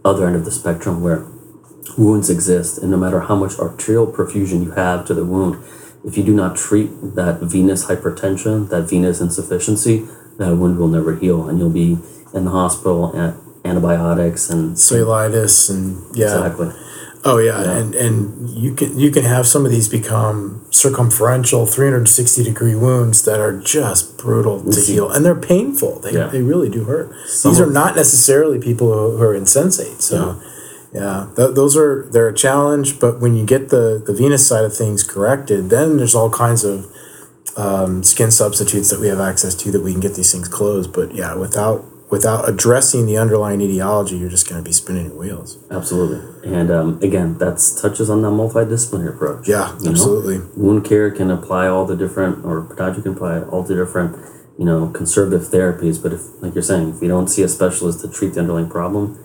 other 0.04 0.26
end 0.26 0.34
of 0.36 0.44
the 0.44 0.50
spectrum 0.50 1.02
where 1.02 1.26
wounds 1.96 2.28
exist, 2.30 2.78
and 2.78 2.90
no 2.90 2.96
matter 2.96 3.20
how 3.20 3.36
much 3.36 3.58
arterial 3.58 4.06
perfusion 4.06 4.64
you 4.64 4.70
have 4.72 5.06
to 5.06 5.14
the 5.14 5.24
wound, 5.24 5.62
if 6.04 6.16
you 6.16 6.24
do 6.24 6.34
not 6.34 6.56
treat 6.56 6.88
that 7.14 7.40
venous 7.42 7.86
hypertension, 7.86 8.68
that 8.70 8.88
venous 8.88 9.20
insufficiency, 9.20 10.06
that 10.38 10.56
wound 10.56 10.78
will 10.78 10.88
never 10.88 11.16
heal, 11.16 11.48
and 11.48 11.58
you'll 11.58 11.70
be 11.70 11.98
in 12.34 12.44
the 12.46 12.50
hospital 12.50 13.14
at 13.16 13.34
antibiotics 13.68 14.50
and 14.50 14.76
cellulitis 14.76 15.70
and 15.70 16.04
yeah 16.16 16.26
exactly. 16.26 16.70
Oh 17.24 17.38
yeah, 17.38 17.60
and 17.78 17.94
and 17.96 18.48
you 18.48 18.72
can 18.74 18.96
you 18.98 19.10
can 19.10 19.24
have 19.24 19.44
some 19.46 19.66
of 19.66 19.72
these 19.72 19.88
become 19.88 20.64
circumferential 20.70 21.66
360 21.66 22.44
degree 22.44 22.76
wounds 22.76 23.24
that 23.24 23.40
are 23.40 23.58
just 23.60 24.16
brutal 24.18 24.62
to 24.70 24.80
heal, 24.80 25.10
and 25.10 25.24
they're 25.24 25.34
painful. 25.34 25.98
They, 25.98 26.12
Yeah. 26.12 26.28
they 26.28 26.42
really 26.42 26.70
do 26.70 26.84
hurt. 26.84 27.12
Some 27.26 27.50
these 27.52 27.60
are 27.60 27.66
not 27.70 27.96
necessarily 27.96 28.58
people 28.60 28.92
who, 28.92 29.20
are 29.20 29.34
insensate. 29.34 30.00
So 30.00 30.40
yeah, 30.92 31.26
th- 31.36 31.54
those 31.56 31.76
are 31.76 32.06
they're 32.12 32.28
a 32.28 32.34
challenge. 32.34 33.00
But 33.00 33.20
when 33.20 33.34
you 33.34 33.44
get 33.44 33.70
the 33.70 34.00
the 34.06 34.12
venous 34.14 34.46
side 34.46 34.64
of 34.64 34.74
things 34.74 35.02
corrected, 35.02 35.70
then 35.70 35.96
there's 35.96 36.14
all 36.14 36.30
kinds 36.30 36.62
of 36.62 36.86
um, 37.56 38.04
skin 38.04 38.30
substitutes 38.30 38.90
that 38.90 39.00
we 39.00 39.08
have 39.08 39.20
access 39.20 39.54
to 39.56 39.72
that 39.72 39.82
we 39.82 39.90
can 39.90 40.00
get 40.00 40.14
these 40.14 40.30
things 40.32 40.46
closed. 40.46 40.92
But 40.92 41.14
yeah, 41.16 41.34
without 41.34 41.84
without 42.10 42.48
addressing 42.48 43.06
the 43.06 43.16
underlying 43.16 43.60
etiology, 43.60 44.16
you're 44.16 44.30
just 44.30 44.48
going 44.48 44.62
to 44.62 44.66
be 44.66 44.72
spinning 44.72 45.06
your 45.06 45.16
wheels. 45.16 45.58
Absolutely. 45.70 46.56
And 46.56 46.70
um, 46.70 46.98
again, 47.02 47.36
that's 47.38 47.80
touches 47.80 48.08
on 48.08 48.22
that 48.22 48.28
multidisciplinary 48.28 49.14
approach. 49.14 49.48
Yeah, 49.48 49.76
you 49.78 49.84
know? 49.84 49.90
absolutely. 49.90 50.40
Wound 50.56 50.84
care 50.84 51.10
can 51.10 51.30
apply 51.30 51.66
all 51.66 51.84
the 51.84 51.96
different, 51.96 52.44
or 52.44 52.62
podiatry 52.62 53.02
can 53.02 53.12
apply 53.12 53.42
all 53.42 53.62
the 53.62 53.74
different, 53.74 54.16
you 54.58 54.64
know, 54.64 54.88
conservative 54.88 55.48
therapies. 55.48 56.02
But 56.02 56.14
if, 56.14 56.22
like 56.40 56.54
you're 56.54 56.62
saying, 56.62 56.94
if 56.96 57.02
you 57.02 57.08
don't 57.08 57.28
see 57.28 57.42
a 57.42 57.48
specialist 57.48 58.00
to 58.00 58.10
treat 58.10 58.34
the 58.34 58.40
underlying 58.40 58.70
problem, 58.70 59.24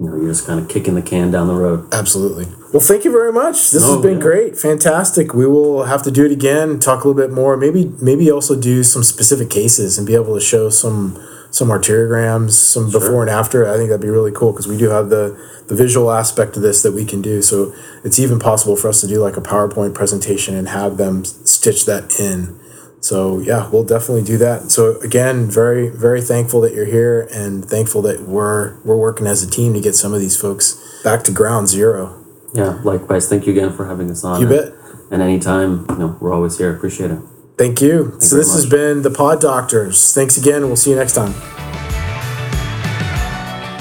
you 0.00 0.08
know, 0.08 0.16
you're 0.16 0.28
just 0.30 0.46
kind 0.46 0.58
of 0.58 0.68
kicking 0.68 0.94
the 0.94 1.02
can 1.02 1.30
down 1.30 1.46
the 1.46 1.54
road. 1.54 1.92
Absolutely. 1.92 2.46
Well, 2.72 2.80
thank 2.80 3.04
you 3.04 3.12
very 3.12 3.32
much. 3.32 3.70
This 3.70 3.82
No, 3.82 3.94
has 3.94 4.02
been 4.02 4.16
yeah. 4.16 4.22
great, 4.22 4.58
fantastic. 4.58 5.34
We 5.34 5.46
will 5.46 5.84
have 5.84 6.02
to 6.04 6.10
do 6.10 6.24
it 6.24 6.32
again, 6.32 6.80
talk 6.80 7.04
a 7.04 7.08
little 7.08 7.22
bit 7.22 7.30
more. 7.32 7.56
Maybe, 7.56 7.92
maybe 8.00 8.30
also 8.30 8.58
do 8.58 8.82
some 8.82 9.04
specific 9.04 9.50
cases 9.50 9.98
and 9.98 10.06
be 10.06 10.14
able 10.14 10.34
to 10.34 10.40
show 10.40 10.70
some 10.70 11.22
some 11.52 11.68
arteriograms, 11.68 12.52
some 12.52 12.90
before 12.90 13.20
and 13.20 13.30
after. 13.30 13.68
I 13.68 13.76
think 13.76 13.90
that'd 13.90 14.00
be 14.00 14.08
really 14.08 14.32
cool 14.32 14.52
because 14.52 14.66
we 14.66 14.76
do 14.76 14.88
have 14.88 15.10
the 15.10 15.38
the 15.68 15.76
visual 15.76 16.10
aspect 16.10 16.56
of 16.56 16.62
this 16.62 16.82
that 16.82 16.92
we 16.92 17.04
can 17.04 17.22
do. 17.22 17.40
So 17.42 17.72
it's 18.02 18.18
even 18.18 18.40
possible 18.40 18.74
for 18.74 18.88
us 18.88 19.00
to 19.02 19.06
do 19.06 19.20
like 19.20 19.36
a 19.36 19.40
PowerPoint 19.40 19.94
presentation 19.94 20.56
and 20.56 20.68
have 20.68 20.96
them 20.96 21.24
stitch 21.24 21.84
that 21.86 22.18
in. 22.18 22.58
So 23.00 23.38
yeah, 23.40 23.68
we'll 23.70 23.84
definitely 23.84 24.24
do 24.24 24.38
that. 24.38 24.70
So 24.70 24.98
again, 25.00 25.50
very 25.50 25.90
very 25.90 26.22
thankful 26.22 26.62
that 26.62 26.74
you're 26.74 26.86
here 26.86 27.28
and 27.30 27.64
thankful 27.64 28.00
that 28.02 28.22
we're 28.22 28.80
we're 28.82 28.96
working 28.96 29.26
as 29.26 29.42
a 29.42 29.50
team 29.50 29.74
to 29.74 29.80
get 29.80 29.94
some 29.94 30.14
of 30.14 30.20
these 30.20 30.40
folks 30.40 30.82
back 31.04 31.22
to 31.24 31.32
ground 31.32 31.68
zero. 31.68 32.18
Yeah, 32.54 32.80
likewise. 32.82 33.28
Thank 33.28 33.46
you 33.46 33.52
again 33.52 33.74
for 33.76 33.86
having 33.86 34.10
us 34.10 34.24
on. 34.24 34.40
You 34.40 34.50
and, 34.50 34.72
bet. 34.72 34.74
And 35.10 35.20
anytime, 35.20 35.84
you 35.90 35.96
know, 35.96 36.16
we're 36.18 36.32
always 36.32 36.56
here. 36.56 36.74
Appreciate 36.74 37.10
it. 37.10 37.18
Thank 37.56 37.80
you. 37.80 38.16
so 38.18 38.30
very 38.30 38.42
this 38.42 38.54
has 38.54 38.66
been 38.66 39.02
the 39.02 39.10
Pod 39.10 39.40
Doctors. 39.40 40.12
Thanks 40.14 40.36
again. 40.36 40.62
We'll 40.62 40.76
see 40.76 40.90
you 40.90 40.96
next 40.96 41.14
time. 41.14 41.34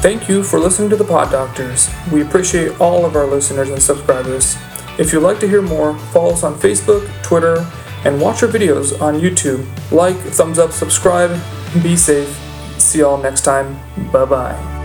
Thank 0.01 0.27
you 0.27 0.43
for 0.43 0.59
listening 0.59 0.89
to 0.89 0.95
the 0.95 1.03
Pod 1.03 1.31
Doctors. 1.31 1.89
We 2.11 2.21
appreciate 2.21 2.79
all 2.81 3.05
of 3.05 3.15
our 3.15 3.27
listeners 3.27 3.69
and 3.69 3.81
subscribers. 3.81 4.57
If 4.97 5.13
you'd 5.13 5.21
like 5.21 5.39
to 5.39 5.47
hear 5.47 5.61
more, 5.61 5.97
follow 6.09 6.33
us 6.33 6.43
on 6.43 6.55
Facebook, 6.55 7.07
Twitter, 7.23 7.65
and 8.03 8.19
watch 8.19 8.41
our 8.41 8.49
videos 8.49 8.99
on 8.99 9.19
YouTube. 9.19 9.65
Like, 9.91 10.17
thumbs 10.17 10.57
up, 10.57 10.71
subscribe, 10.71 11.39
be 11.83 11.95
safe. 11.95 12.29
See 12.79 12.99
y'all 12.99 13.21
next 13.21 13.41
time. 13.41 13.79
Bye 14.11 14.25
bye. 14.25 14.80